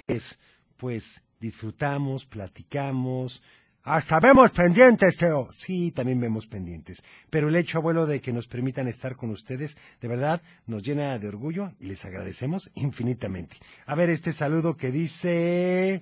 pues, 0.77 1.21
disfrutamos, 1.43 2.25
platicamos. 2.25 3.43
Hasta 3.83 4.21
vemos 4.21 4.51
pendientes, 4.51 5.17
Teo. 5.17 5.49
Sí, 5.51 5.91
también 5.91 6.21
vemos 6.21 6.47
pendientes. 6.47 7.03
Pero 7.29 7.49
el 7.49 7.55
hecho, 7.57 7.79
abuelo, 7.79 8.05
de 8.05 8.21
que 8.21 8.31
nos 8.31 8.47
permitan 8.47 8.87
estar 8.87 9.17
con 9.17 9.29
ustedes, 9.29 9.75
de 9.99 10.07
verdad, 10.07 10.41
nos 10.67 10.83
llena 10.83 11.19
de 11.19 11.27
orgullo 11.27 11.73
y 11.81 11.87
les 11.87 12.05
agradecemos 12.05 12.71
infinitamente. 12.75 13.57
A 13.85 13.93
ver, 13.93 14.09
este 14.09 14.31
saludo 14.31 14.77
que 14.77 14.91
dice... 14.91 15.99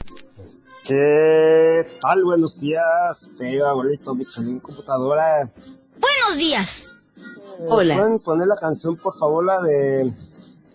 ¿Qué 0.86 1.88
tal? 2.04 2.24
Buenos 2.24 2.62
días. 2.62 3.32
Teo, 3.40 3.66
abuelito, 3.66 4.14
Michelin 4.14 4.60
Computadora. 4.60 5.52
Buenos 5.98 6.38
días. 6.38 6.88
Eh, 7.18 7.66
¿Pueden 7.68 8.20
poner 8.20 8.46
la 8.46 8.58
canción, 8.62 8.96
por 8.96 9.16
favor, 9.16 9.44
la 9.44 9.60
de 9.60 10.02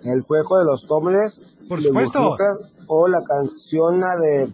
El 0.03 0.23
juego 0.23 0.59
de 0.59 0.65
los 0.65 0.91
hombres? 0.91 1.45
Por 1.69 1.81
supuesto. 1.81 2.21
Burbujas, 2.21 2.76
O 2.89 3.09
la 3.09 3.23
canción, 3.27 4.01
la 4.01 4.17
de 4.17 4.49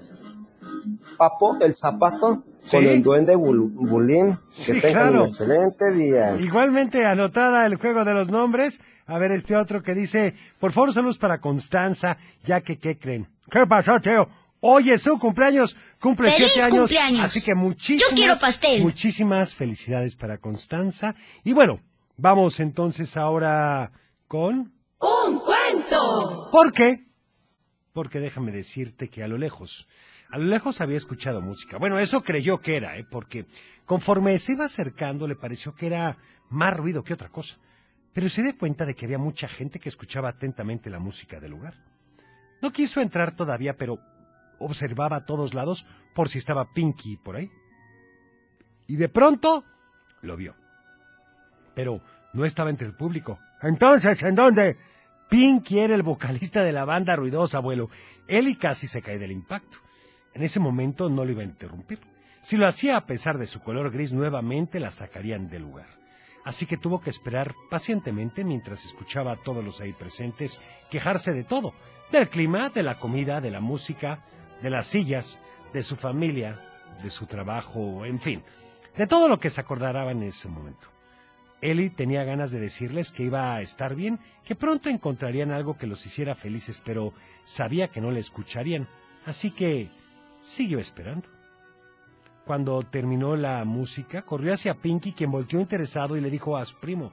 Papo, 1.18 1.58
el 1.60 1.72
zapato, 1.74 2.44
con 2.70 2.84
el 2.84 3.02
duende 3.02 3.36
Bul- 3.36 3.70
Bulín. 3.74 4.36
Que 4.56 4.74
Sí, 4.74 4.80
tengan 4.80 5.08
claro. 5.10 5.22
un 5.22 5.28
excelente 5.28 5.92
día. 5.92 6.36
Igualmente 6.40 7.04
anotada 7.06 7.66
el 7.66 7.76
juego 7.76 8.04
de 8.04 8.14
los 8.14 8.30
nombres. 8.30 8.80
A 9.06 9.18
ver, 9.18 9.32
este 9.32 9.56
otro 9.56 9.82
que 9.82 9.94
dice, 9.94 10.34
por 10.60 10.72
favor, 10.72 10.92
saludos 10.92 11.18
para 11.18 11.40
Constanza, 11.40 12.16
ya 12.44 12.60
que, 12.60 12.78
¿qué 12.78 12.98
creen? 12.98 13.28
¿Qué 13.50 13.66
pasó, 13.66 14.00
Teo? 14.00 14.28
Oye, 14.60 14.96
su 14.96 15.18
cumpleaños, 15.18 15.76
cumple 16.00 16.30
¡Feliz 16.30 16.52
siete 16.52 16.62
años. 16.62 16.78
cumpleaños! 16.82 17.24
Así 17.26 17.42
que 17.42 17.54
muchísimas, 17.54 18.10
Yo 18.10 18.16
quiero 18.16 18.34
pastel. 18.38 18.80
muchísimas 18.82 19.54
felicidades 19.56 20.14
para 20.14 20.38
Constanza. 20.38 21.16
Y 21.42 21.52
bueno, 21.52 21.80
vamos 22.16 22.60
entonces 22.60 23.16
ahora 23.16 23.90
con... 24.28 24.72
¡Un 25.00 25.40
cuento! 25.40 26.48
¿Por 26.52 26.72
qué? 26.72 27.04
Porque 27.92 28.20
déjame 28.20 28.52
decirte 28.52 29.08
que 29.08 29.22
a 29.22 29.28
lo 29.28 29.36
lejos, 29.36 29.86
a 30.30 30.38
lo 30.38 30.44
lejos 30.44 30.80
había 30.80 30.96
escuchado 30.96 31.42
música. 31.42 31.76
Bueno, 31.78 31.98
eso 31.98 32.22
creyó 32.22 32.60
que 32.60 32.76
era, 32.76 32.96
¿eh? 32.96 33.04
porque 33.04 33.46
conforme 33.84 34.38
se 34.38 34.52
iba 34.52 34.64
acercando 34.64 35.26
le 35.26 35.36
pareció 35.36 35.74
que 35.74 35.86
era 35.86 36.16
más 36.48 36.74
ruido 36.76 37.04
que 37.04 37.14
otra 37.14 37.28
cosa. 37.28 37.56
Pero 38.12 38.28
se 38.28 38.42
dio 38.42 38.56
cuenta 38.56 38.86
de 38.86 38.94
que 38.94 39.06
había 39.06 39.18
mucha 39.18 39.48
gente 39.48 39.78
que 39.78 39.88
escuchaba 39.88 40.28
atentamente 40.28 40.90
la 40.90 40.98
música 40.98 41.40
del 41.40 41.52
lugar. 41.52 41.74
No 42.60 42.72
quiso 42.72 43.00
entrar 43.00 43.34
todavía, 43.34 43.76
pero 43.76 43.98
observaba 44.58 45.16
a 45.16 45.26
todos 45.26 45.54
lados 45.54 45.86
por 46.14 46.28
si 46.28 46.38
estaba 46.38 46.72
Pinky 46.72 47.16
por 47.16 47.36
ahí. 47.36 47.50
Y 48.86 48.96
de 48.96 49.08
pronto 49.08 49.64
lo 50.20 50.36
vio. 50.36 50.54
Pero 51.74 52.02
no 52.32 52.44
estaba 52.44 52.70
entre 52.70 52.86
el 52.86 52.94
público. 52.94 53.38
Entonces, 53.62 54.22
¿en 54.22 54.34
dónde? 54.34 54.76
Pinky 55.32 55.78
era 55.78 55.94
el 55.94 56.02
vocalista 56.02 56.62
de 56.62 56.72
la 56.72 56.84
banda 56.84 57.16
ruidosa, 57.16 57.56
abuelo. 57.56 57.88
Él 58.28 58.48
y 58.48 58.54
casi 58.54 58.86
se 58.86 59.00
cae 59.00 59.18
del 59.18 59.32
impacto. 59.32 59.78
En 60.34 60.42
ese 60.42 60.60
momento 60.60 61.08
no 61.08 61.24
lo 61.24 61.30
iba 61.30 61.40
a 61.40 61.46
interrumpir. 61.46 62.00
Si 62.42 62.58
lo 62.58 62.66
hacía 62.66 62.98
a 62.98 63.06
pesar 63.06 63.38
de 63.38 63.46
su 63.46 63.62
color 63.62 63.90
gris, 63.90 64.12
nuevamente 64.12 64.78
la 64.78 64.90
sacarían 64.90 65.48
del 65.48 65.62
lugar. 65.62 65.86
Así 66.44 66.66
que 66.66 66.76
tuvo 66.76 67.00
que 67.00 67.08
esperar 67.08 67.54
pacientemente 67.70 68.44
mientras 68.44 68.84
escuchaba 68.84 69.32
a 69.32 69.36
todos 69.36 69.64
los 69.64 69.80
ahí 69.80 69.94
presentes 69.94 70.60
quejarse 70.90 71.32
de 71.32 71.44
todo. 71.44 71.72
Del 72.10 72.28
clima, 72.28 72.68
de 72.68 72.82
la 72.82 72.98
comida, 72.98 73.40
de 73.40 73.52
la 73.52 73.60
música, 73.60 74.22
de 74.60 74.68
las 74.68 74.86
sillas, 74.86 75.40
de 75.72 75.82
su 75.82 75.96
familia, 75.96 76.60
de 77.02 77.08
su 77.08 77.24
trabajo, 77.24 78.04
en 78.04 78.20
fin, 78.20 78.44
de 78.98 79.06
todo 79.06 79.28
lo 79.28 79.40
que 79.40 79.48
se 79.48 79.62
acordará 79.62 80.10
en 80.10 80.24
ese 80.24 80.50
momento. 80.50 80.88
Ellie 81.62 81.90
tenía 81.90 82.24
ganas 82.24 82.50
de 82.50 82.58
decirles 82.58 83.12
que 83.12 83.22
iba 83.22 83.54
a 83.54 83.62
estar 83.62 83.94
bien, 83.94 84.18
que 84.44 84.56
pronto 84.56 84.88
encontrarían 84.88 85.52
algo 85.52 85.78
que 85.78 85.86
los 85.86 86.04
hiciera 86.04 86.34
felices, 86.34 86.82
pero 86.84 87.14
sabía 87.44 87.88
que 87.88 88.00
no 88.00 88.10
le 88.10 88.18
escucharían, 88.18 88.88
así 89.24 89.52
que 89.52 89.88
siguió 90.42 90.80
esperando. 90.80 91.28
Cuando 92.44 92.82
terminó 92.82 93.36
la 93.36 93.64
música, 93.64 94.22
corrió 94.22 94.52
hacia 94.52 94.74
Pinky, 94.74 95.12
quien 95.12 95.30
volteó 95.30 95.60
interesado 95.60 96.16
y 96.16 96.20
le 96.20 96.30
dijo 96.30 96.56
a 96.56 96.66
su 96.66 96.80
primo, 96.80 97.12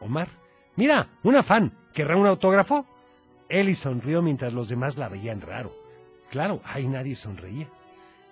Omar, 0.00 0.28
mira, 0.74 1.08
una 1.22 1.44
fan, 1.44 1.72
¿querrá 1.92 2.16
un 2.16 2.26
autógrafo? 2.26 2.84
Ellie 3.48 3.76
sonrió 3.76 4.22
mientras 4.22 4.52
los 4.52 4.68
demás 4.68 4.98
la 4.98 5.08
veían 5.08 5.40
raro. 5.40 5.72
Claro, 6.30 6.60
ahí 6.64 6.88
nadie 6.88 7.14
sonreía. 7.14 7.68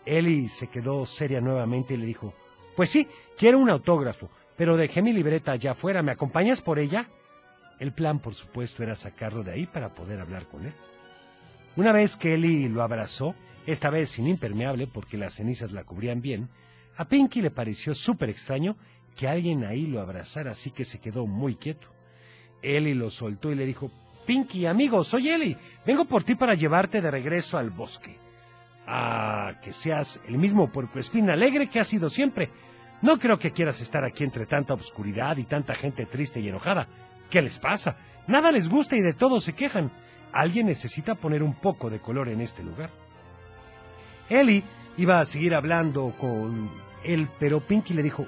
Ellie 0.04 0.48
se 0.48 0.66
quedó 0.66 1.06
seria 1.06 1.40
nuevamente 1.40 1.94
y 1.94 1.98
le 1.98 2.06
dijo, 2.06 2.34
Pues 2.74 2.90
sí, 2.90 3.06
quiero 3.36 3.60
un 3.60 3.70
autógrafo, 3.70 4.28
pero 4.56 4.76
dejé 4.76 5.02
mi 5.02 5.12
libreta 5.12 5.52
allá 5.52 5.72
afuera, 5.72 6.02
¿me 6.02 6.12
acompañas 6.12 6.60
por 6.60 6.78
ella? 6.78 7.08
El 7.78 7.92
plan, 7.92 8.18
por 8.18 8.34
supuesto, 8.34 8.82
era 8.82 8.94
sacarlo 8.94 9.42
de 9.42 9.52
ahí 9.52 9.66
para 9.66 9.94
poder 9.94 10.20
hablar 10.20 10.46
con 10.46 10.66
él. 10.66 10.74
Una 11.76 11.92
vez 11.92 12.16
que 12.16 12.34
Ellie 12.34 12.68
lo 12.68 12.82
abrazó, 12.82 13.34
esta 13.66 13.90
vez 13.90 14.10
sin 14.10 14.26
impermeable 14.26 14.86
porque 14.86 15.16
las 15.16 15.34
cenizas 15.34 15.72
la 15.72 15.84
cubrían 15.84 16.20
bien, 16.20 16.48
a 16.96 17.06
Pinky 17.06 17.40
le 17.40 17.50
pareció 17.50 17.94
súper 17.94 18.28
extraño 18.30 18.76
que 19.16 19.28
alguien 19.28 19.64
ahí 19.64 19.86
lo 19.86 20.00
abrazara, 20.00 20.52
así 20.52 20.70
que 20.70 20.84
se 20.84 21.00
quedó 21.00 21.26
muy 21.26 21.54
quieto. 21.54 21.88
Ellie 22.62 22.94
lo 22.94 23.10
soltó 23.10 23.50
y 23.50 23.54
le 23.54 23.66
dijo, 23.66 23.90
Pinky, 24.26 24.66
amigo, 24.66 25.02
soy 25.02 25.30
Ellie, 25.30 25.56
vengo 25.84 26.04
por 26.04 26.22
ti 26.24 26.34
para 26.34 26.54
llevarte 26.54 27.00
de 27.00 27.10
regreso 27.10 27.58
al 27.58 27.70
bosque. 27.70 28.18
Ah, 28.86 29.54
que 29.62 29.72
seas 29.72 30.20
el 30.28 30.38
mismo 30.38 30.70
puercoespín 30.70 31.30
alegre 31.30 31.68
que 31.68 31.80
has 31.80 31.88
sido 31.88 32.08
siempre. 32.10 32.50
No 33.02 33.18
creo 33.18 33.38
que 33.38 33.50
quieras 33.50 33.80
estar 33.80 34.04
aquí 34.04 34.22
entre 34.22 34.46
tanta 34.46 34.74
oscuridad 34.74 35.36
y 35.36 35.44
tanta 35.44 35.74
gente 35.74 36.06
triste 36.06 36.38
y 36.38 36.48
enojada. 36.48 36.86
¿Qué 37.28 37.42
les 37.42 37.58
pasa? 37.58 37.96
Nada 38.28 38.52
les 38.52 38.68
gusta 38.68 38.96
y 38.96 39.00
de 39.00 39.12
todo 39.12 39.40
se 39.40 39.54
quejan. 39.54 39.90
Alguien 40.32 40.66
necesita 40.66 41.16
poner 41.16 41.42
un 41.42 41.54
poco 41.54 41.90
de 41.90 42.00
color 42.00 42.28
en 42.28 42.40
este 42.40 42.62
lugar. 42.62 42.90
Ellie 44.30 44.62
iba 44.96 45.20
a 45.20 45.24
seguir 45.24 45.54
hablando 45.54 46.14
con 46.16 46.70
él, 47.04 47.28
pero 47.40 47.60
Pinky 47.60 47.92
le 47.92 48.04
dijo, 48.04 48.26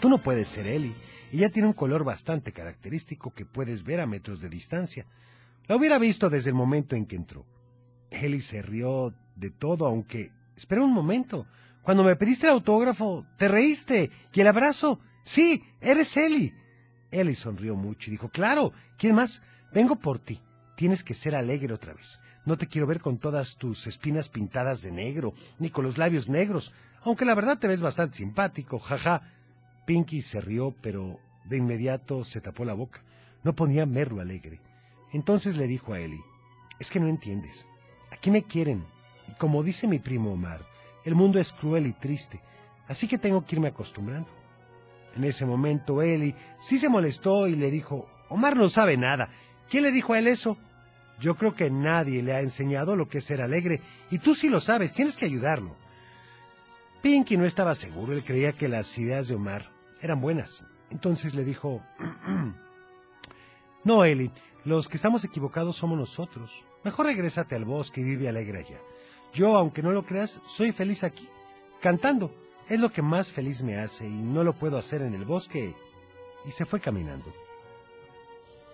tú 0.00 0.08
no 0.08 0.18
puedes 0.18 0.46
ser 0.46 0.68
Ellie. 0.68 0.94
Ella 1.32 1.50
tiene 1.50 1.66
un 1.66 1.74
color 1.74 2.04
bastante 2.04 2.52
característico 2.52 3.32
que 3.34 3.44
puedes 3.44 3.82
ver 3.82 4.00
a 4.00 4.06
metros 4.06 4.40
de 4.40 4.48
distancia. 4.48 5.04
La 5.66 5.76
hubiera 5.76 5.98
visto 5.98 6.30
desde 6.30 6.50
el 6.50 6.54
momento 6.54 6.94
en 6.94 7.06
que 7.06 7.16
entró. 7.16 7.44
Ellie 8.10 8.40
se 8.40 8.62
rió 8.62 9.12
de 9.34 9.50
todo, 9.50 9.86
aunque... 9.86 10.30
Espera 10.54 10.82
un 10.82 10.92
momento. 10.92 11.46
Cuando 11.82 12.04
me 12.04 12.16
pediste 12.16 12.46
el 12.46 12.52
autógrafo, 12.52 13.26
te 13.36 13.48
reíste. 13.48 14.10
¿Y 14.32 14.40
el 14.40 14.46
abrazo? 14.46 15.00
Sí, 15.24 15.64
eres 15.80 16.16
Ellie. 16.16 16.54
Ellie 17.10 17.34
sonrió 17.34 17.74
mucho 17.74 18.08
y 18.08 18.12
dijo, 18.12 18.28
claro, 18.28 18.72
¿quién 18.96 19.14
más? 19.14 19.42
Vengo 19.72 19.96
por 19.96 20.18
ti. 20.18 20.40
Tienes 20.76 21.02
que 21.02 21.14
ser 21.14 21.34
alegre 21.34 21.74
otra 21.74 21.92
vez. 21.92 22.20
No 22.44 22.56
te 22.56 22.66
quiero 22.66 22.86
ver 22.86 23.00
con 23.00 23.18
todas 23.18 23.56
tus 23.56 23.86
espinas 23.86 24.28
pintadas 24.28 24.82
de 24.82 24.90
negro, 24.90 25.34
ni 25.58 25.70
con 25.70 25.84
los 25.84 25.98
labios 25.98 26.28
negros, 26.28 26.72
aunque 27.02 27.24
la 27.24 27.34
verdad 27.34 27.58
te 27.58 27.68
ves 27.68 27.80
bastante 27.80 28.18
simpático, 28.18 28.78
jaja. 28.78 29.22
Pinky 29.84 30.22
se 30.22 30.40
rió, 30.40 30.74
pero 30.80 31.18
de 31.44 31.56
inmediato 31.56 32.24
se 32.24 32.40
tapó 32.40 32.64
la 32.64 32.74
boca. 32.74 33.02
No 33.42 33.54
podía 33.54 33.84
verlo 33.84 34.20
alegre. 34.20 34.60
Entonces 35.12 35.56
le 35.56 35.66
dijo 35.66 35.92
a 35.92 36.00
Ellie, 36.00 36.22
es 36.78 36.90
que 36.90 37.00
no 37.00 37.08
entiendes. 37.08 37.66
Aquí 38.10 38.30
me 38.30 38.44
quieren, 38.44 38.84
y 39.28 39.32
como 39.34 39.62
dice 39.62 39.86
mi 39.88 39.98
primo 39.98 40.32
Omar, 40.32 40.71
el 41.04 41.14
mundo 41.14 41.38
es 41.38 41.52
cruel 41.52 41.86
y 41.86 41.92
triste, 41.92 42.40
así 42.88 43.08
que 43.08 43.18
tengo 43.18 43.44
que 43.44 43.56
irme 43.56 43.68
acostumbrando. 43.68 44.28
En 45.16 45.24
ese 45.24 45.44
momento 45.44 46.02
Ellie 46.02 46.34
sí 46.60 46.78
se 46.78 46.88
molestó 46.88 47.46
y 47.46 47.56
le 47.56 47.70
dijo, 47.70 48.08
Omar 48.28 48.56
no 48.56 48.68
sabe 48.68 48.96
nada. 48.96 49.30
¿Quién 49.68 49.82
le 49.82 49.92
dijo 49.92 50.14
a 50.14 50.18
él 50.18 50.26
eso? 50.26 50.56
Yo 51.20 51.36
creo 51.36 51.54
que 51.54 51.70
nadie 51.70 52.22
le 52.22 52.32
ha 52.32 52.40
enseñado 52.40 52.96
lo 52.96 53.08
que 53.08 53.18
es 53.18 53.24
ser 53.24 53.42
alegre, 53.42 53.80
y 54.10 54.18
tú 54.18 54.34
sí 54.34 54.48
lo 54.48 54.60
sabes, 54.60 54.92
tienes 54.92 55.16
que 55.16 55.26
ayudarlo. 55.26 55.76
Pinky 57.02 57.36
no 57.36 57.44
estaba 57.44 57.74
seguro, 57.74 58.12
él 58.12 58.24
creía 58.24 58.52
que 58.52 58.68
las 58.68 58.96
ideas 58.98 59.28
de 59.28 59.34
Omar 59.34 59.70
eran 60.00 60.20
buenas. 60.20 60.64
Entonces 60.90 61.34
le 61.34 61.44
dijo, 61.44 61.82
No, 63.84 64.04
Eli, 64.04 64.30
los 64.64 64.88
que 64.88 64.96
estamos 64.96 65.24
equivocados 65.24 65.76
somos 65.76 65.98
nosotros. 65.98 66.64
Mejor 66.84 67.06
regrésate 67.06 67.54
al 67.54 67.64
bosque 67.64 68.00
y 68.00 68.04
vive 68.04 68.28
alegre 68.28 68.58
allá. 68.60 68.80
Yo, 69.32 69.56
aunque 69.56 69.82
no 69.82 69.92
lo 69.92 70.04
creas, 70.04 70.40
soy 70.46 70.72
feliz 70.72 71.04
aquí, 71.04 71.28
cantando. 71.80 72.34
Es 72.68 72.78
lo 72.78 72.92
que 72.92 73.02
más 73.02 73.32
feliz 73.32 73.62
me 73.62 73.76
hace 73.76 74.06
y 74.06 74.14
no 74.14 74.44
lo 74.44 74.52
puedo 74.52 74.78
hacer 74.78 75.02
en 75.02 75.14
el 75.14 75.24
bosque. 75.24 75.74
Y 76.46 76.50
se 76.50 76.64
fue 76.64 76.80
caminando. 76.80 77.32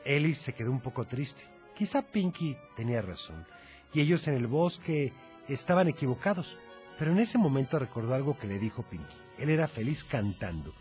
Ellie 0.04 0.34
se 0.34 0.54
quedó 0.54 0.70
un 0.70 0.80
poco 0.80 1.06
triste. 1.06 1.44
Quizá 1.76 2.02
Pinky 2.02 2.56
tenía 2.76 3.02
razón, 3.02 3.46
y 3.92 4.00
ellos 4.00 4.26
en 4.26 4.34
el 4.34 4.48
bosque 4.48 5.12
estaban 5.48 5.86
equivocados. 5.86 6.58
Pero 6.98 7.12
en 7.12 7.20
ese 7.20 7.38
momento 7.38 7.78
recordó 7.78 8.14
algo 8.14 8.36
que 8.36 8.48
le 8.48 8.58
dijo 8.58 8.82
Pinky. 8.82 9.16
Él 9.38 9.50
era 9.50 9.68
feliz 9.68 10.02
cantando. 10.02 10.74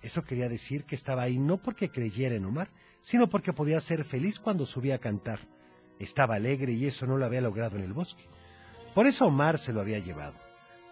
Eso 0.00 0.24
quería 0.24 0.48
decir 0.48 0.84
que 0.84 0.94
estaba 0.94 1.22
ahí 1.22 1.38
no 1.38 1.58
porque 1.58 1.90
creyera 1.90 2.36
en 2.36 2.46
Omar, 2.46 2.70
sino 3.02 3.28
porque 3.28 3.52
podía 3.52 3.80
ser 3.80 4.04
feliz 4.04 4.40
cuando 4.40 4.64
subía 4.64 4.94
a 4.94 4.98
cantar. 4.98 5.40
Estaba 5.98 6.36
alegre 6.36 6.72
y 6.72 6.86
eso 6.86 7.06
no 7.06 7.18
lo 7.18 7.26
había 7.26 7.42
logrado 7.42 7.76
en 7.76 7.84
el 7.84 7.92
bosque. 7.92 8.24
Por 8.98 9.06
eso 9.06 9.26
Omar 9.26 9.58
se 9.58 9.72
lo 9.72 9.80
había 9.80 10.00
llevado, 10.00 10.34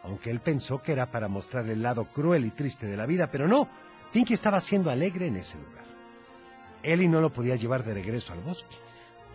aunque 0.04 0.30
él 0.30 0.38
pensó 0.38 0.80
que 0.80 0.92
era 0.92 1.10
para 1.10 1.26
mostrarle 1.26 1.72
el 1.72 1.82
lado 1.82 2.04
cruel 2.04 2.46
y 2.46 2.52
triste 2.52 2.86
de 2.86 2.96
la 2.96 3.04
vida, 3.04 3.32
pero 3.32 3.48
no, 3.48 3.68
Pinky 4.12 4.32
estaba 4.32 4.60
siendo 4.60 4.90
alegre 4.90 5.26
en 5.26 5.34
ese 5.34 5.58
lugar. 5.58 5.84
Eli 6.84 7.08
no 7.08 7.20
lo 7.20 7.32
podía 7.32 7.56
llevar 7.56 7.82
de 7.82 7.94
regreso 7.94 8.32
al 8.32 8.42
bosque, 8.42 8.76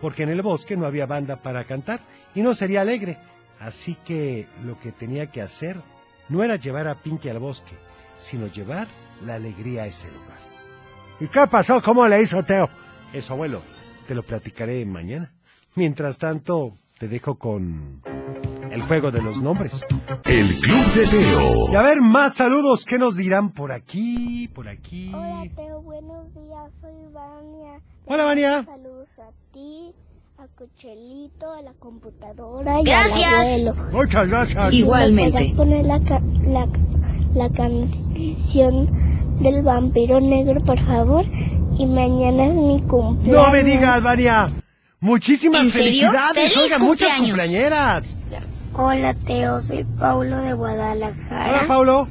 porque 0.00 0.22
en 0.22 0.30
el 0.30 0.40
bosque 0.40 0.74
no 0.78 0.86
había 0.86 1.04
banda 1.04 1.42
para 1.42 1.64
cantar 1.64 2.00
y 2.34 2.40
no 2.40 2.54
sería 2.54 2.80
alegre. 2.80 3.18
Así 3.60 3.94
que 4.06 4.48
lo 4.64 4.80
que 4.80 4.90
tenía 4.90 5.30
que 5.30 5.42
hacer 5.42 5.78
no 6.30 6.42
era 6.42 6.56
llevar 6.56 6.88
a 6.88 6.94
Pinky 6.94 7.28
al 7.28 7.40
bosque, 7.40 7.76
sino 8.18 8.46
llevar 8.46 8.88
la 9.26 9.34
alegría 9.34 9.82
a 9.82 9.86
ese 9.86 10.06
lugar. 10.06 10.38
¿Y 11.20 11.26
qué 11.26 11.46
pasó? 11.46 11.82
¿Cómo 11.82 12.08
le 12.08 12.22
hizo 12.22 12.42
Teo? 12.42 12.70
Eso, 13.12 13.34
abuelo, 13.34 13.60
te 14.08 14.14
lo 14.14 14.22
platicaré 14.22 14.82
mañana. 14.86 15.30
Mientras 15.74 16.16
tanto, 16.16 16.78
te 16.98 17.06
dejo 17.06 17.34
con 17.34 18.00
el 18.72 18.82
juego 18.82 19.10
de 19.10 19.22
los 19.22 19.40
nombres. 19.40 19.84
El 20.24 20.46
Club 20.60 20.84
de 20.94 21.06
Teo. 21.06 21.72
Y 21.72 21.74
a 21.76 21.82
ver, 21.82 22.00
más 22.00 22.34
saludos. 22.34 22.84
¿Qué 22.84 22.98
nos 22.98 23.16
dirán 23.16 23.50
por 23.50 23.70
aquí? 23.72 24.48
Por 24.54 24.68
aquí. 24.68 25.12
Hola 25.14 25.44
Teo, 25.54 25.82
buenos 25.82 26.26
días, 26.34 26.70
soy 26.80 27.12
Vania. 27.12 27.80
Hola, 28.06 28.24
Vania. 28.24 28.64
Saludos 28.64 29.08
a 29.18 29.30
ti, 29.52 29.92
a 30.38 30.46
Cochelito, 30.56 31.52
a 31.52 31.62
la 31.62 31.72
computadora 31.74 32.80
y 32.80 32.84
Gracias. 32.84 33.32
al 33.32 33.68
abuelo. 33.68 33.90
Muchas 33.92 34.28
gracias. 34.28 34.72
Igualmente. 34.72 35.32
¿Me 35.32 35.54
puedes 35.54 35.54
poner 35.54 35.84
la, 35.84 36.00
ca- 36.02 36.22
la, 36.46 36.66
la 37.34 37.50
canción 37.50 38.86
del 39.40 39.62
vampiro 39.62 40.20
negro, 40.20 40.60
por 40.60 40.78
favor? 40.78 41.24
Y 41.78 41.86
mañana 41.86 42.46
es 42.46 42.54
mi 42.54 42.80
cumpleaños. 42.82 43.46
No 43.46 43.50
me 43.52 43.62
digas, 43.64 44.02
Vania. 44.02 44.50
Muchísimas 45.00 45.72
felicidades. 45.72 46.52
¡Feliz 46.52 46.56
Oiga, 46.56 46.78
muchas 46.78 47.16
cumpleañeras. 47.18 48.16
Hola 48.74 49.14
Teo, 49.14 49.60
soy 49.60 49.84
Paulo 49.84 50.38
de 50.38 50.54
Guadalajara. 50.54 51.50
Hola, 51.50 51.64
Paulo. 51.68 52.08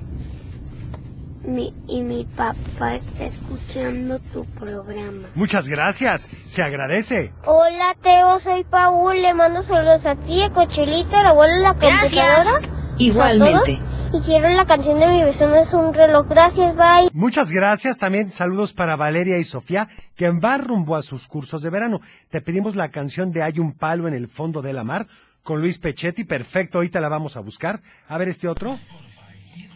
Mi- 1.44 1.74
y 1.88 2.02
mi 2.04 2.24
papá 2.26 2.94
está 2.96 3.24
escuchando 3.26 4.20
tu 4.32 4.46
programa. 4.46 5.28
Muchas 5.34 5.68
gracias. 5.68 6.30
Se 6.46 6.62
agradece. 6.62 7.34
Hola 7.46 7.96
Teo, 8.02 8.40
soy 8.40 8.64
Paul, 8.64 9.20
le 9.22 9.34
mando 9.34 9.64
saludos 9.64 10.06
a 10.06 10.16
ti, 10.16 10.44
a 10.44 10.52
Cochelito, 10.52 11.16
al 11.16 11.28
abuelo, 11.28 11.56
la 11.62 11.74
Gracias. 11.74 12.46
computadora. 12.46 12.96
Igualmente. 13.00 13.78
todos. 13.78 13.92
Y 14.14 14.22
quiero 14.26 14.50
la 14.50 14.66
canción 14.66 15.00
de 15.00 15.08
mi 15.08 15.24
vecino 15.24 15.56
es 15.56 15.74
un 15.74 15.94
reloj. 15.94 16.28
Gracias, 16.28 16.76
bye. 16.76 17.10
Muchas 17.14 17.50
gracias. 17.52 17.98
También 17.98 18.30
saludos 18.30 18.74
para 18.74 18.98
Valeria 18.98 19.38
y 19.38 19.44
Sofía, 19.46 19.88
que 20.18 20.30
va 20.30 20.58
rumbo 20.58 20.96
a 20.98 21.02
sus 21.02 21.28
cursos 21.28 21.62
de 21.64 21.70
verano. 21.70 22.02
Te 22.30 22.42
pedimos 22.42 22.76
la 22.76 22.90
canción 22.92 23.32
de 23.32 23.42
Hay 23.42 23.58
un 23.60 23.72
palo 23.74 24.08
en 24.10 24.14
el 24.14 24.28
fondo 24.28 24.62
de 24.62 24.74
la 24.74 24.84
mar 24.84 25.08
con 25.44 25.62
Luis 25.62 25.78
Pechetti. 25.78 26.24
Perfecto, 26.24 26.78
ahorita 26.78 27.02
la 27.02 27.10
vamos 27.10 27.38
a 27.38 27.40
buscar. 27.40 27.82
A 28.08 28.18
ver 28.18 28.30
este 28.30 28.48
otro. 28.48 28.78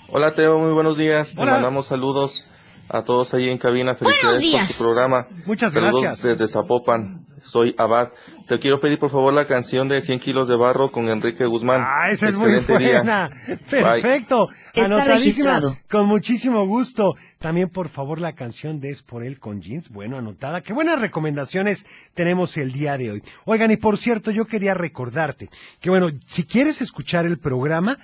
Hola 0.09 0.33
Teo, 0.33 0.59
muy 0.59 0.71
buenos 0.73 0.97
días. 0.97 1.33
Hola. 1.37 1.45
Te 1.45 1.51
mandamos 1.53 1.87
saludos 1.87 2.47
a 2.89 3.03
todos 3.03 3.33
ahí 3.33 3.49
en 3.49 3.57
cabina. 3.57 3.95
Felicidades 3.95 4.41
por 4.45 4.77
tu 4.77 4.83
programa. 4.85 5.27
Muchas 5.45 5.73
Saludos 5.73 6.01
gracias. 6.01 6.23
desde 6.23 6.47
Zapopan. 6.47 7.25
Soy 7.43 7.75
Abad. 7.77 8.11
Te 8.47 8.59
quiero 8.59 8.79
pedir 8.79 8.97
por 8.99 9.09
favor 9.09 9.33
la 9.33 9.45
canción 9.47 9.87
de 9.87 10.01
100 10.01 10.19
kilos 10.19 10.47
de 10.47 10.55
barro 10.55 10.91
con 10.91 11.09
Enrique 11.09 11.45
Guzmán. 11.45 11.83
Ah, 11.85 12.09
esa 12.11 12.29
es 12.29 12.35
muy 12.35 12.51
Excelente 12.53 12.83
día. 12.83 12.97
buena. 13.01 13.31
Perfecto. 13.69 14.49
Está 14.73 15.03
registrado. 15.05 15.77
Con 15.89 16.07
muchísimo 16.07 16.65
gusto. 16.67 17.15
También, 17.39 17.69
por 17.69 17.89
favor, 17.89 18.19
la 18.19 18.33
canción 18.33 18.79
de 18.79 18.89
Es 18.89 19.01
por 19.03 19.23
él 19.23 19.39
con 19.39 19.61
jeans. 19.61 19.89
Bueno, 19.89 20.17
anotada. 20.17 20.61
Qué 20.61 20.73
buenas 20.73 20.99
recomendaciones 20.99 21.85
tenemos 22.13 22.57
el 22.57 22.71
día 22.71 22.97
de 22.97 23.11
hoy. 23.11 23.23
Oigan, 23.45 23.71
y 23.71 23.77
por 23.77 23.97
cierto, 23.97 24.31
yo 24.31 24.45
quería 24.45 24.73
recordarte 24.73 25.49
que, 25.79 25.89
bueno, 25.89 26.09
si 26.25 26.43
quieres 26.45 26.81
escuchar 26.81 27.25
el 27.25 27.37
programa, 27.39 27.97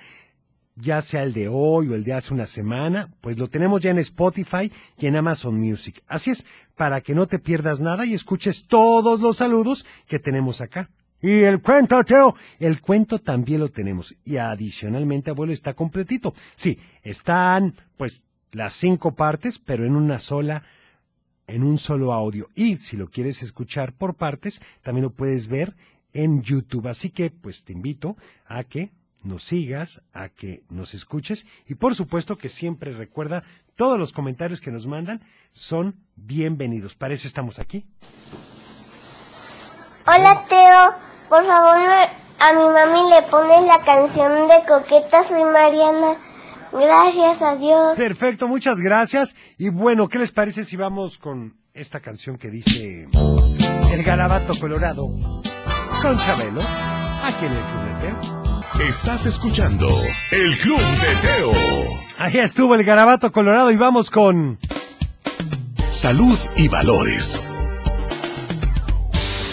ya 0.76 1.02
sea 1.02 1.22
el 1.22 1.32
de 1.32 1.48
hoy 1.48 1.88
o 1.88 1.94
el 1.94 2.04
de 2.04 2.14
hace 2.14 2.32
una 2.32 2.46
semana, 2.46 3.10
pues 3.20 3.38
lo 3.38 3.48
tenemos 3.48 3.80
ya 3.80 3.90
en 3.90 3.98
Spotify 3.98 4.72
y 4.98 5.06
en 5.06 5.16
Amazon 5.16 5.58
Music. 5.58 6.02
Así 6.06 6.30
es, 6.30 6.44
para 6.76 7.00
que 7.00 7.14
no 7.14 7.26
te 7.26 7.38
pierdas 7.38 7.80
nada 7.80 8.06
y 8.06 8.14
escuches 8.14 8.66
todos 8.66 9.20
los 9.20 9.36
saludos 9.36 9.84
que 10.06 10.18
tenemos 10.18 10.60
acá. 10.60 10.90
Y 11.20 11.42
el 11.44 11.62
cuento, 11.62 12.02
Teo, 12.02 12.34
el 12.58 12.80
cuento 12.80 13.20
también 13.20 13.60
lo 13.60 13.68
tenemos. 13.68 14.16
Y 14.24 14.38
adicionalmente, 14.38 15.30
abuelo, 15.30 15.52
está 15.52 15.72
completito. 15.74 16.34
Sí, 16.56 16.78
están, 17.02 17.76
pues, 17.96 18.22
las 18.50 18.72
cinco 18.72 19.14
partes, 19.14 19.60
pero 19.60 19.86
en 19.86 19.94
una 19.94 20.18
sola, 20.18 20.64
en 21.46 21.62
un 21.62 21.78
solo 21.78 22.12
audio. 22.12 22.48
Y 22.56 22.78
si 22.78 22.96
lo 22.96 23.08
quieres 23.08 23.40
escuchar 23.44 23.92
por 23.92 24.16
partes, 24.16 24.60
también 24.82 25.04
lo 25.04 25.10
puedes 25.10 25.46
ver 25.46 25.76
en 26.12 26.42
YouTube. 26.42 26.88
Así 26.88 27.10
que, 27.10 27.30
pues, 27.30 27.62
te 27.62 27.72
invito 27.72 28.16
a 28.44 28.64
que 28.64 28.90
nos 29.22 29.44
sigas, 29.44 30.02
a 30.12 30.28
que 30.28 30.64
nos 30.68 30.94
escuches 30.94 31.46
y 31.66 31.74
por 31.74 31.94
supuesto 31.94 32.36
que 32.38 32.48
siempre 32.48 32.92
recuerda, 32.92 33.42
todos 33.76 33.98
los 33.98 34.12
comentarios 34.12 34.60
que 34.60 34.70
nos 34.70 34.86
mandan 34.86 35.22
son 35.50 35.96
bienvenidos. 36.16 36.94
Para 36.94 37.14
eso 37.14 37.26
estamos 37.26 37.58
aquí. 37.58 37.86
Hola 40.06 40.44
Teo, 40.48 41.28
por 41.28 41.44
favor 41.44 42.22
a 42.44 42.52
mi 42.54 42.64
mami 42.64 43.08
le 43.08 43.22
pones 43.30 43.64
la 43.66 43.84
canción 43.84 44.48
de 44.48 44.66
Coqueta, 44.66 45.22
soy 45.22 45.44
Mariana. 45.44 46.16
Gracias 46.72 47.40
a 47.40 47.54
Dios. 47.54 47.96
Perfecto, 47.96 48.48
muchas 48.48 48.80
gracias. 48.80 49.36
Y 49.58 49.68
bueno, 49.68 50.08
¿qué 50.08 50.18
les 50.18 50.32
parece 50.32 50.64
si 50.64 50.76
vamos 50.76 51.18
con 51.18 51.56
esta 51.72 52.00
canción 52.00 52.38
que 52.38 52.50
dice 52.50 53.06
El 53.92 54.02
garabato 54.02 54.54
colorado 54.60 55.06
con 56.02 56.18
Chabelo, 56.18 56.62
aquí 57.22 57.46
en 57.46 57.52
el 57.52 57.64
Club 57.64 57.84
de 57.84 58.00
Teo? 58.00 58.51
Estás 58.80 59.26
escuchando 59.26 59.90
El 60.30 60.56
Club 60.56 60.78
de 60.78 61.16
Teo. 61.20 61.52
Ahí 62.18 62.38
estuvo 62.38 62.74
el 62.74 62.84
garabato 62.84 63.30
colorado 63.30 63.70
y 63.70 63.76
vamos 63.76 64.10
con... 64.10 64.58
Salud 65.90 66.36
y 66.56 66.68
valores. 66.68 67.40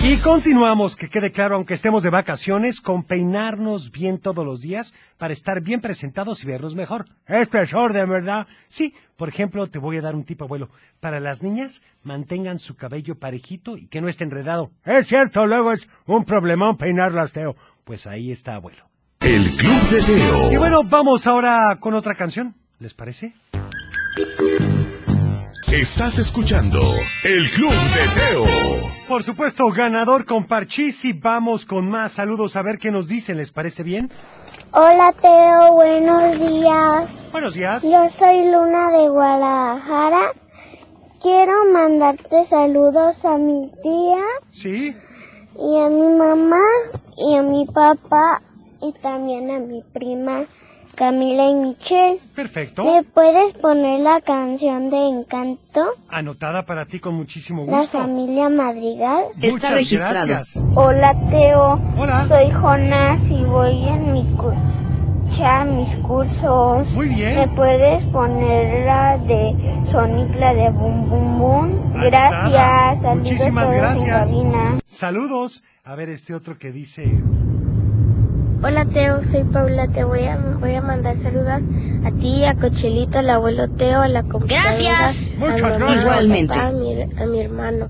Y 0.01 0.15
continuamos, 0.17 0.95
que 0.95 1.09
quede 1.09 1.33
claro, 1.33 1.57
aunque 1.57 1.73
estemos 1.73 2.01
de 2.01 2.09
vacaciones, 2.09 2.79
con 2.79 3.03
peinarnos 3.03 3.91
bien 3.91 4.19
todos 4.19 4.45
los 4.45 4.61
días 4.61 4.93
para 5.17 5.33
estar 5.33 5.59
bien 5.61 5.81
presentados 5.81 6.41
y 6.43 6.47
vernos 6.47 6.73
mejor. 6.73 7.05
Esto 7.27 7.59
es 7.59 7.73
orden, 7.73 8.09
¿verdad? 8.09 8.47
Sí, 8.69 8.95
por 9.17 9.27
ejemplo, 9.27 9.67
te 9.67 9.79
voy 9.79 9.97
a 9.97 10.01
dar 10.01 10.15
un 10.15 10.23
tip, 10.23 10.41
abuelo. 10.41 10.69
Para 11.01 11.19
las 11.19 11.43
niñas, 11.43 11.81
mantengan 12.03 12.59
su 12.59 12.77
cabello 12.77 13.19
parejito 13.19 13.75
y 13.75 13.87
que 13.87 13.99
no 13.99 14.07
esté 14.07 14.23
enredado. 14.23 14.71
Es 14.85 15.07
cierto, 15.07 15.45
luego 15.45 15.73
es 15.73 15.89
un 16.05 16.23
problemón 16.23 16.77
peinarlas, 16.77 17.33
Teo. 17.33 17.57
Pues 17.83 18.07
ahí 18.07 18.31
está, 18.31 18.55
abuelo. 18.55 18.88
El 19.21 19.43
Club 19.57 19.81
de 19.91 20.01
Teo. 20.01 20.51
Y 20.51 20.57
bueno, 20.57 20.83
vamos 20.83 21.27
ahora 21.27 21.77
con 21.79 21.93
otra 21.93 22.15
canción. 22.15 22.55
¿Les 22.79 22.93
parece? 22.93 23.33
Estás 25.71 26.17
escuchando 26.19 26.79
El 27.23 27.49
Club 27.51 27.71
de 27.71 28.19
Teo. 28.19 28.45
Por 29.07 29.23
supuesto, 29.23 29.65
ganador 29.71 30.25
con 30.25 30.45
Parchís 30.45 31.03
y 31.05 31.13
vamos 31.13 31.65
con 31.65 31.89
más 31.89 32.13
saludos 32.13 32.55
a 32.55 32.61
ver 32.63 32.77
qué 32.77 32.91
nos 32.91 33.07
dicen. 33.07 33.37
¿Les 33.37 33.51
parece 33.51 33.83
bien? 33.83 34.09
Hola 34.71 35.13
Teo, 35.19 35.73
buenos 35.73 36.39
días. 36.39 37.25
Buenos 37.31 37.53
días. 37.53 37.83
Yo 37.83 38.09
soy 38.09 38.45
Luna 38.51 38.89
de 38.91 39.09
Guadalajara. 39.09 40.31
Quiero 41.21 41.51
mandarte 41.73 42.45
saludos 42.45 43.25
a 43.25 43.37
mi 43.37 43.69
tía 43.83 44.23
Sí. 44.51 44.95
y 45.55 45.79
a 45.81 45.89
mi 45.89 46.17
mamá 46.17 46.61
y 47.17 47.35
a 47.35 47.41
mi 47.41 47.65
papá 47.65 48.41
y 48.81 48.93
también 48.93 49.49
a 49.51 49.59
mi 49.59 49.81
prima 49.93 50.41
Camila 50.95 51.49
y 51.49 51.53
Michelle. 51.53 52.19
Perfecto. 52.35 52.83
¿Me 52.83 53.03
puedes 53.03 53.53
poner 53.53 54.01
la 54.01 54.19
canción 54.19 54.89
de 54.89 54.97
Encanto? 55.07 55.85
Anotada 56.09 56.65
para 56.65 56.85
ti 56.85 56.99
con 56.99 57.15
muchísimo 57.15 57.65
La 57.65 57.77
gusto. 57.79 57.99
familia 57.99 58.49
Madrigal. 58.49 59.25
Muchas 59.37 59.71
registrado. 59.71 60.27
gracias. 60.27 60.61
Hola 60.75 61.15
Teo, 61.29 61.79
Hola. 61.97 62.25
soy 62.27 62.51
Jonas 62.51 63.21
y 63.29 63.43
voy 63.45 63.87
en 63.87 64.11
mi 64.11 64.25
cu- 64.35 64.51
ya 65.37 65.63
mis 65.63 65.95
cursos. 66.05 66.91
Muy 66.95 67.07
bien. 67.07 67.35
¿Me 67.35 67.47
puedes 67.55 68.03
poner 68.07 68.85
la 68.85 69.17
de 69.19 69.55
Sonic, 69.89 70.35
la 70.35 70.53
de 70.53 70.69
Boom 70.71 71.07
Boom 71.09 71.39
Boom? 71.39 71.93
Anotada. 71.95 72.09
Gracias, 72.49 73.01
saludos 73.03 73.17
Muchísimas 73.29 73.71
gracias. 73.71 74.35
Saludos. 74.85 75.63
A 75.85 75.95
ver 75.95 76.09
este 76.09 76.33
otro 76.35 76.57
que 76.57 76.71
dice... 76.73 77.09
Hola 78.61 78.85
Teo, 78.85 79.23
soy 79.25 79.43
Paula, 79.45 79.87
te 79.87 80.03
voy 80.03 80.25
a, 80.25 80.35
voy 80.37 80.75
a 80.75 80.81
mandar 80.81 81.15
saludos 81.15 81.61
a 82.05 82.11
ti, 82.19 82.43
a 82.43 82.55
Cochelito, 82.55 83.19
al 83.19 83.29
abuelo 83.29 83.69
Teo, 83.69 84.01
a 84.01 84.07
la 84.09 84.23
computadora, 84.23 84.63
Gracias. 84.63 85.31
a 85.31 85.39
Muchas 85.39 85.55
mi 85.55 85.61
mamá, 85.61 85.77
gracias. 85.77 86.01
Igualmente. 86.01 86.59
A, 86.59 86.71
mi, 86.71 87.01
a 87.03 87.25
mi 87.25 87.39
hermano. 87.41 87.87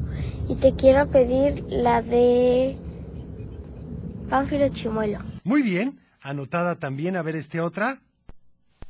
Y 0.48 0.56
te 0.56 0.76
quiero 0.76 1.08
pedir 1.10 1.64
la 1.70 2.02
de 2.04 2.78
Pánfilo 4.30 4.70
Chimuelo. 4.70 5.20
Muy 5.44 5.64
bien. 5.64 6.00
Anotada 6.22 6.76
también. 6.76 7.16
A 7.18 7.24
ver 7.24 7.36
este 7.36 7.62
otra. 7.62 8.00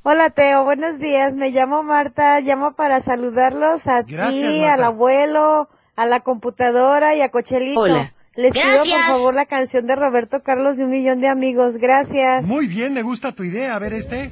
Hola 0.03 0.29
Teo, 0.31 0.65
buenos 0.65 0.99
días. 0.99 1.33
Me 1.33 1.51
llamo 1.51 1.83
Marta, 1.83 2.39
llamo 2.41 2.73
para 2.75 2.99
saludarlos 2.99 3.87
a 3.87 4.01
Gracias, 4.01 4.33
ti, 4.51 4.59
Marta. 4.61 4.73
al 4.73 4.83
abuelo, 4.83 5.69
a 5.95 6.05
la 6.05 6.19
computadora 6.21 7.15
y 7.15 7.21
a 7.21 7.29
Cochelito. 7.29 7.81
Hola. 7.81 8.13
Les 8.35 8.51
pido 8.53 8.63
por 8.63 9.15
favor 9.17 9.35
la 9.35 9.45
canción 9.45 9.85
de 9.87 9.95
Roberto 9.95 10.41
Carlos 10.43 10.77
de 10.77 10.85
un 10.85 10.91
millón 10.91 11.19
de 11.19 11.27
amigos. 11.27 11.75
Gracias. 11.77 12.45
Muy 12.45 12.67
bien, 12.67 12.93
me 12.93 13.01
gusta 13.01 13.31
tu 13.33 13.43
idea. 13.43 13.75
A 13.75 13.79
ver 13.79 13.93
este. 13.93 14.31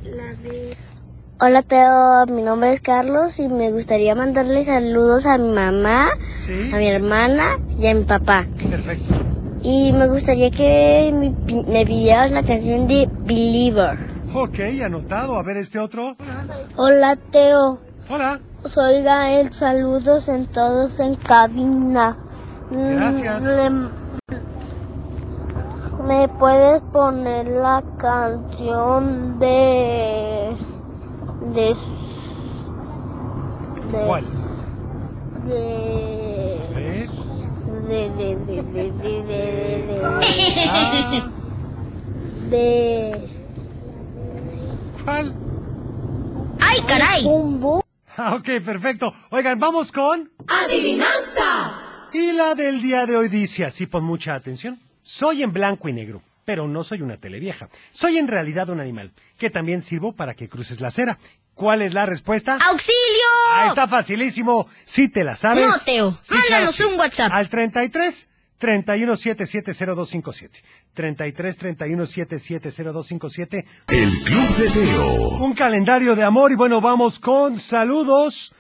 Hola 1.39 1.62
Teo, 1.62 2.25
mi 2.33 2.41
nombre 2.41 2.73
es 2.73 2.81
Carlos 2.81 3.39
y 3.39 3.47
me 3.47 3.71
gustaría 3.71 4.15
mandarle 4.15 4.63
saludos 4.63 5.25
a 5.27 5.38
mi 5.38 5.49
mamá, 5.53 6.07
Sí. 6.39 6.71
a 6.73 6.77
mi 6.77 6.88
hermana 6.88 7.60
y 7.77 7.88
a 7.88 7.93
mi 7.93 8.05
papá. 8.05 8.45
Perfecto. 8.69 9.13
Y 9.62 9.91
me 9.91 10.07
gustaría 10.07 10.49
que 10.51 11.12
me, 11.13 11.31
pi- 11.45 11.65
me 11.67 11.86
pidieras 11.86 12.31
la 12.31 12.43
canción 12.43 12.88
de 12.88 13.07
Believer. 13.25 13.97
Ok, 14.33 14.60
anotado. 14.83 15.38
A 15.38 15.43
ver 15.43 15.57
este 15.57 15.77
otro. 15.79 16.15
Hola 16.75 17.17
Teo, 17.31 17.81
Hola. 18.10 18.39
soy 18.65 19.03
Gael, 19.03 19.51
saludos 19.53 20.29
en 20.29 20.47
todos 20.47 20.99
en 20.99 21.15
cabina. 21.15 22.17
Mm, 22.69 22.95
Gracias. 22.95 23.43
¿Me 26.06 26.27
puedes 26.39 26.82
poner 26.93 27.47
la 27.47 27.84
canción 27.97 29.39
de... 29.39 30.56
de... 31.53 31.75
de 33.91 34.06
¿Cuál? 34.06 34.25
De... 35.47 36.62
A 36.69 36.75
ver. 36.75 37.10
De... 37.88 38.10
de... 38.10 38.36
de... 38.36 38.63
de... 38.63 38.91
de... 38.91 39.23
de... 39.23 39.41
De... 40.10 40.12
Ah. 40.69 41.01
¿Cuál? 45.03 45.34
¡Ay, 46.60 46.82
caray! 46.88 47.25
Ah, 48.17 48.36
ok, 48.36 48.63
perfecto. 48.63 49.13
Oigan, 49.32 49.60
vamos 49.60 49.91
con... 49.91 50.30
¡Adivinanza! 50.47 51.87
Y 52.19 52.32
la 52.32 52.56
del 52.56 52.82
día 52.82 53.06
de 53.06 53.15
hoy 53.15 53.30
dice 53.30 53.63
así, 53.63 53.86
pon 53.86 54.03
mucha 54.03 54.34
atención. 54.34 54.80
Soy 55.03 55.43
en 55.43 55.53
blanco 55.53 55.88
y 55.88 55.93
negro, 55.93 56.23
pero 56.45 56.67
no 56.67 56.84
soy 56.84 57.03
una 57.03 57.17
televieja. 57.17 57.69
Soy 57.91 58.17
en 58.17 58.27
realidad 58.27 58.69
un 58.69 58.80
animal, 58.80 59.12
que 59.38 59.51
también 59.51 59.84
sirvo 59.84 60.13
para 60.13 60.34
que 60.34 60.49
cruces 60.49 60.82
la 60.82 60.88
acera. 60.88 61.19
¿Cuál 61.53 61.84
es 61.84 61.93
la 61.93 62.08
respuesta? 62.08 62.58
¡Auxilio! 62.60 62.97
Ah, 63.53 63.67
está 63.67 63.88
facilísimo. 63.88 64.67
Si 64.84 65.10
te 65.10 65.23
la 65.23 65.36
sabes. 65.36 65.67
No, 65.67 65.77
Teo. 65.77 66.17
Sí, 66.23 66.34
Mándanos 66.34 66.75
claro, 66.75 66.91
un 66.91 66.99
WhatsApp. 66.99 67.32
Al 67.32 67.49
33 67.49 68.30
31 68.58 69.15
77 69.15 69.73
0257. 69.73 70.63
33 70.95 71.58
31 71.58 72.06
77 72.08 72.71
0257. 72.71 73.65
El 73.89 74.10
Club 74.23 74.56
de 74.58 74.69
Teo. 74.71 75.30
Un 75.38 75.53
calendario 75.53 76.15
de 76.15 76.23
amor 76.23 76.51
y 76.51 76.56
bueno, 76.56 76.82
vamos 76.82 77.19
con 77.19 77.60
saludos 77.60 78.56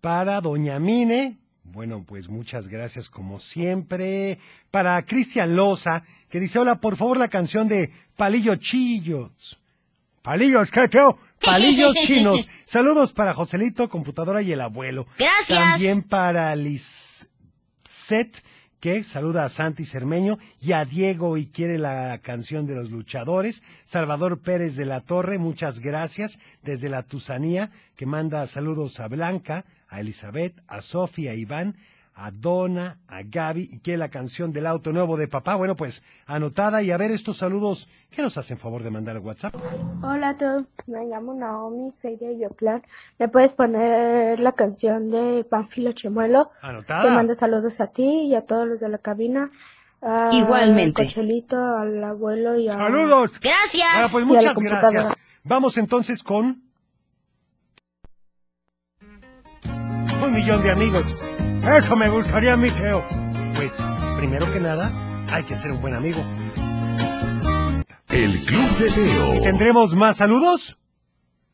para 0.00 0.40
Doña 0.40 0.78
Mine. 0.78 1.38
Bueno, 1.72 2.04
pues 2.06 2.28
muchas 2.28 2.68
gracias 2.68 3.10
como 3.10 3.38
siempre. 3.38 4.38
Para 4.70 5.04
Cristian 5.04 5.56
Loza, 5.56 6.02
que 6.28 6.40
dice, 6.40 6.58
hola, 6.58 6.80
por 6.80 6.96
favor 6.96 7.18
la 7.18 7.28
canción 7.28 7.68
de 7.68 7.90
Palillo 8.16 8.56
Chillos. 8.56 9.58
Palillos, 10.22 10.70
¿qué? 10.70 10.88
Palillos 11.40 11.94
chinos. 12.06 12.48
Saludos 12.64 13.12
para 13.12 13.34
Joselito, 13.34 13.88
computadora 13.88 14.42
y 14.42 14.52
el 14.52 14.60
abuelo. 14.60 15.06
Gracias. 15.18 15.58
También 15.58 16.02
para 16.02 16.56
Lisette, 16.56 18.42
que 18.80 19.04
saluda 19.04 19.44
a 19.44 19.48
Santi 19.48 19.84
Cermeño 19.84 20.38
y 20.60 20.72
a 20.72 20.84
Diego 20.84 21.36
y 21.36 21.46
quiere 21.46 21.78
la 21.78 22.18
canción 22.22 22.66
de 22.66 22.74
los 22.74 22.90
luchadores. 22.90 23.62
Salvador 23.84 24.40
Pérez 24.40 24.76
de 24.76 24.84
la 24.86 25.00
Torre, 25.00 25.38
muchas 25.38 25.80
gracias. 25.80 26.38
Desde 26.62 26.88
la 26.88 27.02
Tusanía, 27.02 27.70
que 27.96 28.06
manda 28.06 28.46
saludos 28.46 28.98
a 28.98 29.08
Blanca, 29.08 29.64
a 29.88 30.00
Elizabeth, 30.00 30.60
a 30.66 30.82
Sofía, 30.82 31.32
a 31.32 31.34
Iván, 31.34 31.76
a 32.18 32.30
Donna, 32.30 32.98
a 33.08 33.22
Gaby 33.22 33.68
y 33.70 33.78
quiere 33.80 33.98
la 33.98 34.08
canción 34.08 34.50
del 34.50 34.66
auto 34.66 34.90
nuevo 34.90 35.18
de 35.18 35.28
papá. 35.28 35.54
Bueno, 35.54 35.76
pues 35.76 36.02
anotada 36.26 36.82
y 36.82 36.90
a 36.90 36.96
ver 36.96 37.10
estos 37.10 37.36
saludos 37.36 37.90
que 38.10 38.22
nos 38.22 38.38
hacen 38.38 38.56
favor 38.56 38.82
de 38.82 38.90
mandar 38.90 39.16
al 39.16 39.22
WhatsApp. 39.22 39.54
Hola 40.02 40.30
a 40.30 40.36
todos, 40.38 40.64
me 40.86 41.04
llamo 41.04 41.34
Naomi, 41.34 41.92
soy 42.00 42.16
de 42.16 42.38
Yoplan. 42.38 42.82
¿Me 43.18 43.28
puedes 43.28 43.52
poner 43.52 44.40
la 44.40 44.52
canción 44.52 45.10
de 45.10 45.44
Panfilo 45.44 45.92
Chemuelo? 45.92 46.50
Anotada. 46.62 47.04
Te 47.04 47.10
mando 47.10 47.34
saludos 47.34 47.82
a 47.82 47.88
ti 47.88 48.22
y 48.22 48.34
a 48.34 48.46
todos 48.46 48.66
los 48.66 48.80
de 48.80 48.88
la 48.88 48.98
cabina. 48.98 49.50
a 50.00 50.30
Igualmente. 50.32 51.04
Cochelito, 51.04 51.58
al 51.58 52.02
abuelo 52.02 52.58
y 52.58 52.68
a... 52.68 52.74
¡Saludos! 52.74 53.32
Gracias. 53.40 53.92
Bueno, 53.92 54.08
pues 54.10 54.24
muchas 54.24 54.56
gracias. 54.56 55.12
Vamos 55.44 55.76
entonces 55.76 56.22
con 56.22 56.65
un 60.26 60.32
millón 60.34 60.62
de 60.62 60.70
amigos. 60.72 61.14
Eso 61.78 61.96
me 61.96 62.08
gustaría 62.08 62.54
a 62.54 62.56
mí, 62.56 62.70
Teo. 62.70 63.04
Pues, 63.54 63.72
primero 64.16 64.50
que 64.52 64.60
nada, 64.60 64.90
hay 65.30 65.44
que 65.44 65.54
ser 65.56 65.70
un 65.72 65.80
buen 65.80 65.94
amigo. 65.94 66.20
El 68.08 68.44
Club 68.44 68.70
de 68.78 68.88
¿Y 68.88 68.92
Teo. 68.92 69.42
tendremos 69.42 69.94
más 69.94 70.16
saludos? 70.16 70.78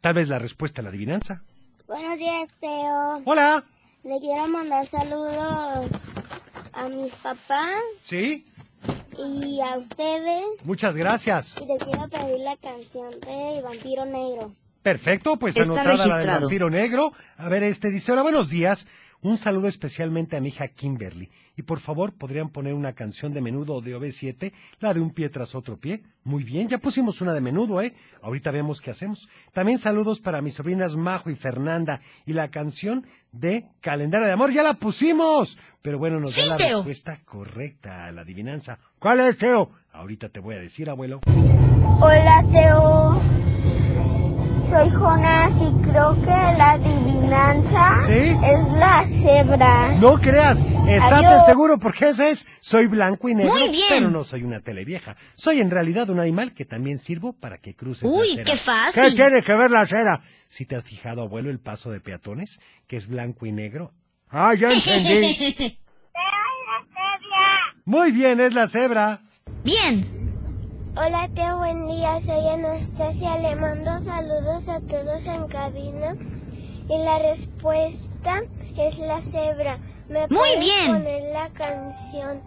Tal 0.01 0.15
vez 0.15 0.29
la 0.29 0.39
respuesta 0.39 0.81
a 0.81 0.85
la 0.85 0.91
adivinanza. 0.91 1.43
Buenos 1.87 2.19
días, 2.19 2.49
Teo. 2.61 3.23
Hola. 3.25 3.65
Le 4.05 4.19
quiero 4.21 4.49
mandar 4.49 4.87
saludos 4.87 6.11
a 6.73 6.89
mis 6.89 7.13
papás 7.15 7.71
¿Sí? 8.01 8.45
y 9.17 9.61
a 9.61 9.77
ustedes. 9.79 10.43
Muchas 10.65 10.97
gracias. 10.97 11.55
Y 11.61 11.67
te 11.67 11.85
quiero 11.85 12.09
pedir 12.09 12.41
la 12.41 12.57
canción 12.57 13.11
de 13.21 13.61
Vampiro 13.63 14.05
Negro. 14.07 14.53
Perfecto, 14.83 15.37
pues 15.38 15.57
Está 15.57 15.73
anotada 15.73 15.85
la 15.97 15.97
del 16.05 16.11
registrado. 16.12 16.40
vampiro 16.40 16.71
negro. 16.71 17.12
A 17.37 17.49
ver, 17.49 17.62
este 17.62 17.90
dice, 17.90 18.12
hola, 18.12 18.23
buenos 18.23 18.49
días. 18.49 18.87
Un 19.21 19.38
saludo 19.38 19.68
especialmente 19.68 20.37
a 20.37 20.40
mi 20.40 20.49
hija 20.49 20.66
Kimberly. 20.66 21.31
Y 21.57 21.62
por 21.62 21.79
favor, 21.79 22.12
¿podrían 22.12 22.49
poner 22.49 22.75
una 22.75 22.92
canción 22.95 23.33
de 23.33 23.40
menudo 23.40 23.81
de 23.81 23.97
OB7? 23.97 24.53
La 24.81 24.92
de 24.92 24.99
un 25.01 25.11
pie 25.11 25.29
tras 25.29 25.55
otro 25.55 25.77
pie. 25.79 26.03
Muy 26.25 26.42
bien, 26.42 26.66
ya 26.66 26.79
pusimos 26.79 27.21
una 27.21 27.33
de 27.33 27.40
menudo, 27.40 27.81
¿eh? 27.81 27.95
Ahorita 28.21 28.51
vemos 28.51 28.81
qué 28.81 28.90
hacemos. 28.90 29.29
También 29.53 29.79
saludos 29.79 30.18
para 30.18 30.40
mis 30.40 30.55
sobrinas 30.55 30.97
Majo 30.97 31.31
y 31.31 31.37
Fernanda. 31.37 32.01
Y 32.27 32.33
la 32.33 32.51
canción 32.51 33.07
de 33.31 33.66
Calendario 33.81 34.27
de 34.27 34.33
Amor, 34.33 34.51
ya 34.51 34.64
la 34.64 34.75
pusimos. 34.75 35.57
Pero 35.83 35.99
bueno, 35.99 36.18
nos 36.18 36.33
Sí, 36.33 36.40
da 36.40 36.47
la 36.49 36.57
Teo. 36.57 36.79
respuesta 36.79 37.21
correcta 37.25 38.07
a 38.07 38.12
la 38.12 38.23
adivinanza. 38.23 38.81
¿Cuál 38.99 39.21
es, 39.21 39.37
Teo? 39.38 39.71
Ahorita 39.92 40.31
te 40.31 40.40
voy 40.40 40.57
a 40.57 40.59
decir, 40.59 40.90
abuelo. 40.90 41.21
Hola, 42.01 42.45
Teo. 42.51 43.42
Soy 44.68 44.88
Jonas 44.90 45.53
y 45.61 45.70
creo 45.83 46.14
que 46.20 46.27
la 46.31 46.72
adivinanza 46.72 48.03
¿Sí? 48.07 48.12
es 48.12 48.68
la 48.79 49.07
cebra. 49.07 49.94
No 49.98 50.14
creas, 50.18 50.61
estate 50.88 51.27
Adiós. 51.27 51.44
seguro 51.46 51.79
porque 51.79 52.09
ese 52.09 52.31
es, 52.31 52.46
soy 52.61 52.87
blanco 52.87 53.29
y 53.29 53.35
negro, 53.35 53.53
Muy 53.53 53.68
bien. 53.68 53.85
pero 53.90 54.11
no 54.11 54.25
soy 54.25 54.42
una 54.44 54.61
televieja. 54.61 55.14
Soy 55.35 55.61
en 55.61 55.70
realidad 55.70 56.09
un 56.09 56.20
animal 56.20 56.53
que 56.55 56.64
también 56.64 56.98
sirvo 56.98 57.35
para 57.35 57.59
que 57.59 57.75
cruces 57.75 58.11
la 58.11 58.16
Uy, 58.18 58.29
acera. 58.31 58.44
qué 58.44 58.57
fácil. 58.57 59.03
¿Qué 59.05 59.11
tiene 59.12 59.42
que 59.42 59.53
ver 59.55 59.70
la 59.70 59.81
acera? 59.83 60.20
Si 60.48 60.64
te 60.64 60.77
has 60.77 60.85
fijado, 60.85 61.22
abuelo, 61.22 61.51
el 61.51 61.59
paso 61.61 61.90
de 61.90 62.01
peatones, 62.01 62.59
que 62.87 62.96
es 62.96 63.09
blanco 63.09 63.44
y 63.46 63.53
negro. 63.53 63.92
Ah, 64.31 64.55
ya 64.55 64.72
entendí. 64.72 65.79
Muy 67.85 68.12
bien, 68.12 68.40
es 68.40 68.55
la 68.55 68.68
cebra. 68.68 69.20
Bien. 69.64 70.12
Hola, 70.95 71.29
Teo, 71.35 71.57
buen 71.59 71.87
día. 71.87 72.19
Soy 72.21 72.47
Anastasia. 72.49 73.39
Le 73.39 73.57
mando 73.57 73.99
saludos 74.01 74.69
a 74.69 74.81
todos 74.81 75.27
en 75.27 75.49
cabina. 75.49 76.13
Y 76.89 77.05
la 77.05 77.19
respuesta 77.19 78.41
es 78.79 78.99
la 78.99 79.21
cebra. 79.21 79.79
¿Me 80.09 80.21
Muy 80.29 80.37
puedes 80.37 80.61
bien. 80.61 80.93
poner 80.93 81.23
la 81.33 81.49
canción 81.51 82.43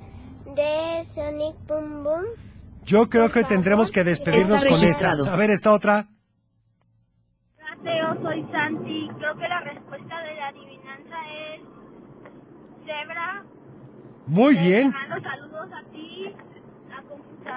de 0.56 1.04
Sonic 1.04 1.56
Boom 1.68 2.04
Boom? 2.04 2.24
Yo 2.86 3.10
creo 3.10 3.24
Por 3.24 3.34
que 3.34 3.42
favor. 3.42 3.56
tendremos 3.56 3.92
que 3.92 4.04
despedirnos 4.04 4.58
Está 4.60 4.70
con 4.70 4.80
registrado. 4.80 5.24
esta. 5.24 5.34
A 5.34 5.38
ver, 5.38 5.50
esta 5.50 5.74
otra. 5.74 6.08
Hola, 7.58 7.78
Teo, 7.84 8.22
soy 8.22 8.46
Santi. 8.52 9.08
Creo 9.18 9.36
que 9.38 9.48
la 9.48 9.60
respuesta 9.62 10.20
de 10.22 10.36
la 10.36 10.48
adivinanza 10.50 11.16
es 11.56 11.62
cebra. 12.86 13.44
Muy 14.28 14.56
bien. 14.56 14.92
mando 14.92 15.16
saludos 15.28 15.55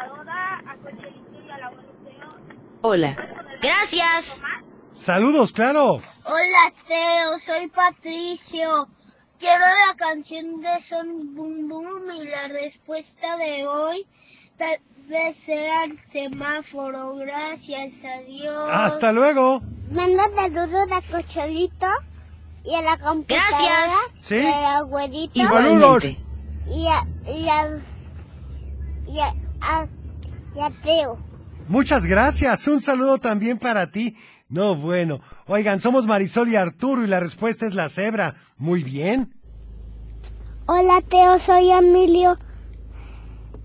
a 0.00 0.76
Cochelito 0.82 1.38
y. 1.38 1.48
Hola. 2.82 3.16
Gracias. 3.60 4.42
Saludos, 4.92 5.52
claro. 5.52 6.00
Hola, 6.24 6.72
Teo. 6.86 7.38
Soy 7.44 7.68
Patricio. 7.68 8.88
Quiero 9.38 9.60
la 9.60 9.96
canción 9.96 10.60
de 10.60 10.80
Sonic 10.80 11.34
Boom 11.34 11.68
Boom 11.68 12.10
y 12.12 12.26
la 12.26 12.48
respuesta 12.48 13.36
de 13.36 13.66
hoy 13.66 14.06
tal 14.56 14.78
vez 15.08 15.36
sea 15.36 15.84
el 15.84 15.98
semáforo. 15.98 17.14
Gracias, 17.16 18.04
adiós. 18.04 18.68
Hasta 18.70 19.12
luego. 19.12 19.60
Manda 19.90 20.24
saludos 20.34 20.92
a 20.92 21.00
Cocholito 21.02 21.86
y 22.64 22.74
a 22.74 22.82
la 22.82 22.98
computadora. 22.98 23.46
Gracias. 23.48 24.14
Sí. 24.18 24.36
Y 24.36 24.46
al 24.46 24.64
abuelito. 24.64 25.32
Y 25.34 26.86
a, 26.86 27.06
y 27.24 27.48
a, 27.48 27.80
y 29.06 29.20
a, 29.20 29.34
a- 29.60 29.86
y 30.54 30.60
a 30.60 30.70
Teo. 30.70 31.18
Muchas 31.68 32.06
gracias. 32.06 32.66
Un 32.66 32.80
saludo 32.80 33.18
también 33.18 33.58
para 33.58 33.90
ti. 33.90 34.16
No, 34.48 34.74
bueno. 34.76 35.20
Oigan, 35.46 35.80
somos 35.80 36.06
Marisol 36.06 36.48
y 36.48 36.56
Arturo 36.56 37.04
y 37.04 37.06
la 37.06 37.20
respuesta 37.20 37.66
es 37.66 37.74
la 37.74 37.88
cebra. 37.88 38.36
Muy 38.56 38.82
bien. 38.82 39.34
Hola, 40.66 41.00
Teo. 41.06 41.38
Soy 41.38 41.70
Emilio. 41.70 42.36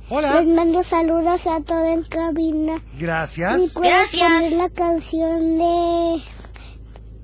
Hola. 0.10 0.42
Les 0.42 0.48
mando 0.54 0.84
saludos 0.84 1.48
a 1.48 1.62
todos 1.62 1.88
en 1.88 2.04
cabina. 2.04 2.82
¿Y 2.94 3.00
Gracias. 3.02 3.72
puedes 3.74 3.90
Gracias. 3.90 4.22
poner 4.22 4.52
la 4.58 4.70
canción 4.70 5.58
de 5.58 6.22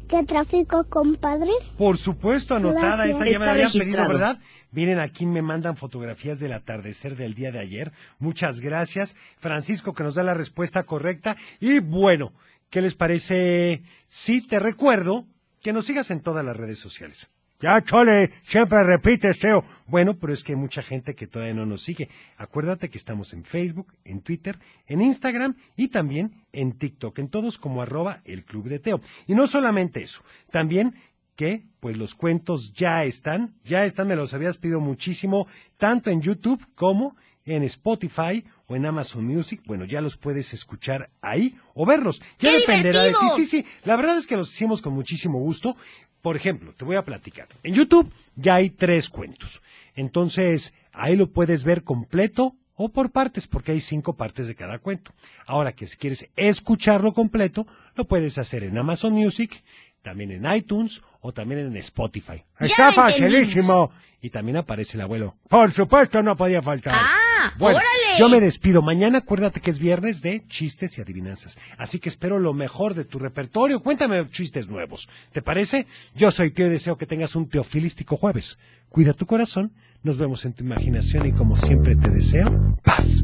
¿Qué 0.09 0.23
tráfico, 0.23 0.85
compadre? 0.89 1.51
Por 1.77 1.97
supuesto, 1.99 2.55
anotada. 2.55 3.05
Gracias. 3.05 3.17
Esa 3.21 3.25
ya 3.31 3.39
me 3.39 3.45
la 3.45 3.51
Está 3.51 3.51
habían 3.51 3.67
pedido, 3.71 3.79
registrado. 3.83 4.09
¿verdad? 4.13 4.39
Miren, 4.71 4.99
aquí 4.99 5.25
me 5.27 5.43
mandan 5.43 5.77
fotografías 5.77 6.39
del 6.39 6.53
atardecer 6.53 7.15
del 7.15 7.35
día 7.35 7.51
de 7.51 7.59
ayer. 7.59 7.91
Muchas 8.17 8.59
gracias. 8.59 9.15
Francisco, 9.37 9.93
que 9.93 10.03
nos 10.03 10.15
da 10.15 10.23
la 10.23 10.33
respuesta 10.33 10.83
correcta. 10.83 11.37
Y 11.59 11.77
bueno, 11.79 12.33
¿qué 12.71 12.81
les 12.81 12.95
parece? 12.95 13.83
Sí, 14.07 14.45
te 14.45 14.57
recuerdo 14.59 15.27
que 15.61 15.73
nos 15.73 15.85
sigas 15.85 16.09
en 16.09 16.21
todas 16.21 16.43
las 16.43 16.57
redes 16.57 16.79
sociales. 16.79 17.29
Ya, 17.61 17.83
Chole, 17.83 18.31
siempre 18.43 18.81
repites, 18.83 19.37
Teo. 19.37 19.65
Bueno, 19.85 20.17
pero 20.17 20.31
es 20.31 20.45
que 20.45 20.53
hay 20.53 20.57
mucha 20.57 20.81
gente 20.81 21.13
que 21.13 21.27
todavía 21.27 21.53
no 21.53 21.65
nos 21.65 21.83
sigue. 21.83 22.07
Acuérdate 22.37 22.89
que 22.89 22.97
estamos 22.97 23.33
en 23.33 23.43
Facebook, 23.43 23.93
en 24.05 24.21
Twitter, 24.21 24.57
en 24.87 25.01
Instagram 25.01 25.57
y 25.75 25.89
también 25.89 26.45
en 26.53 26.77
TikTok, 26.77 27.19
en 27.19 27.27
todos 27.27 27.57
como 27.57 27.81
arroba 27.81 28.21
el 28.23 28.45
Club 28.45 28.69
de 28.69 28.79
Teo. 28.79 29.01
Y 29.27 29.35
no 29.35 29.45
solamente 29.45 30.01
eso, 30.01 30.23
también 30.51 30.95
que 31.35 31.65
pues 31.81 31.97
los 31.97 32.15
cuentos 32.15 32.73
ya 32.73 33.03
están, 33.03 33.55
ya 33.65 33.83
están, 33.83 34.07
me 34.07 34.15
los 34.15 34.33
habías 34.33 34.57
pedido 34.57 34.79
muchísimo, 34.79 35.45
tanto 35.75 36.09
en 36.09 36.21
YouTube 36.21 36.65
como 36.75 37.17
en 37.17 37.17
Spotify 37.63 38.43
o 38.67 38.75
en 38.75 38.85
Amazon 38.85 39.25
Music. 39.25 39.61
Bueno, 39.65 39.85
ya 39.85 40.01
los 40.01 40.17
puedes 40.17 40.53
escuchar 40.53 41.09
ahí 41.21 41.55
o 41.73 41.85
verlos. 41.85 42.21
Ya 42.39 42.51
¡Qué 42.51 42.59
dependerá 42.59 43.03
de 43.03 43.11
ti. 43.11 43.25
Sí, 43.35 43.45
sí, 43.45 43.65
la 43.83 43.95
verdad 43.95 44.17
es 44.17 44.27
que 44.27 44.37
los 44.37 44.51
hicimos 44.53 44.81
con 44.81 44.93
muchísimo 44.93 45.39
gusto. 45.39 45.75
Por 46.21 46.35
ejemplo, 46.35 46.73
te 46.73 46.85
voy 46.85 46.95
a 46.95 47.05
platicar. 47.05 47.47
En 47.63 47.73
YouTube 47.73 48.11
ya 48.35 48.55
hay 48.55 48.69
tres 48.69 49.09
cuentos. 49.09 49.61
Entonces, 49.95 50.73
ahí 50.91 51.15
lo 51.15 51.31
puedes 51.31 51.63
ver 51.63 51.83
completo 51.83 52.55
o 52.75 52.89
por 52.89 53.11
partes, 53.11 53.45
porque 53.45 53.73
hay 53.73 53.81
cinco 53.81 54.13
partes 54.13 54.47
de 54.47 54.55
cada 54.55 54.79
cuento. 54.79 55.11
Ahora 55.45 55.73
que 55.73 55.85
si 55.85 55.97
quieres 55.97 56.29
escucharlo 56.37 57.13
completo, 57.13 57.67
lo 57.95 58.05
puedes 58.05 58.37
hacer 58.37 58.63
en 58.63 58.77
Amazon 58.77 59.11
Music, 59.11 59.63
también 60.01 60.31
en 60.31 60.49
iTunes 60.49 61.01
o 61.19 61.33
también 61.33 61.59
en 61.59 61.75
Spotify. 61.77 62.41
Ya 62.59 62.65
Está 62.65 62.91
facilísimo. 62.93 63.91
Y 64.21 64.29
también 64.29 64.57
aparece 64.57 64.97
el 64.97 65.01
abuelo. 65.01 65.37
Por 65.47 65.71
supuesto, 65.71 66.21
no 66.21 66.35
podía 66.35 66.61
faltar. 66.61 66.93
Ah, 66.93 67.18
Bueno, 67.57 67.77
órale. 67.77 68.19
yo 68.19 68.29
me 68.29 68.39
despido. 68.39 68.81
Mañana 68.81 69.19
acuérdate 69.19 69.61
que 69.61 69.69
es 69.69 69.79
viernes 69.79 70.21
de 70.21 70.45
chistes 70.47 70.97
y 70.97 71.01
adivinanzas. 71.01 71.57
Así 71.77 71.99
que 71.99 72.09
espero 72.09 72.39
lo 72.39 72.53
mejor 72.53 72.93
de 72.93 73.05
tu 73.05 73.19
repertorio. 73.19 73.81
Cuéntame 73.81 74.29
chistes 74.29 74.69
nuevos. 74.69 75.09
¿Te 75.31 75.41
parece? 75.41 75.87
Yo 76.15 76.31
soy 76.31 76.51
tío 76.51 76.67
y 76.67 76.69
deseo 76.69 76.97
que 76.97 77.05
tengas 77.05 77.35
un 77.35 77.47
teofilístico 77.47 78.17
jueves. 78.17 78.57
Cuida 78.89 79.13
tu 79.13 79.25
corazón. 79.25 79.71
Nos 80.01 80.17
vemos 80.17 80.45
en 80.45 80.53
tu 80.53 80.63
imaginación 80.63 81.25
y 81.25 81.33
como 81.33 81.55
siempre 81.57 81.95
te 81.95 82.09
deseo 82.09 82.77
paz. 82.83 83.23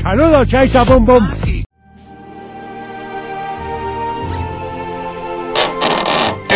Saludos, 0.00 0.48
Chaita 0.48 0.84
Bum 0.84 1.04
Bum. 1.04 1.65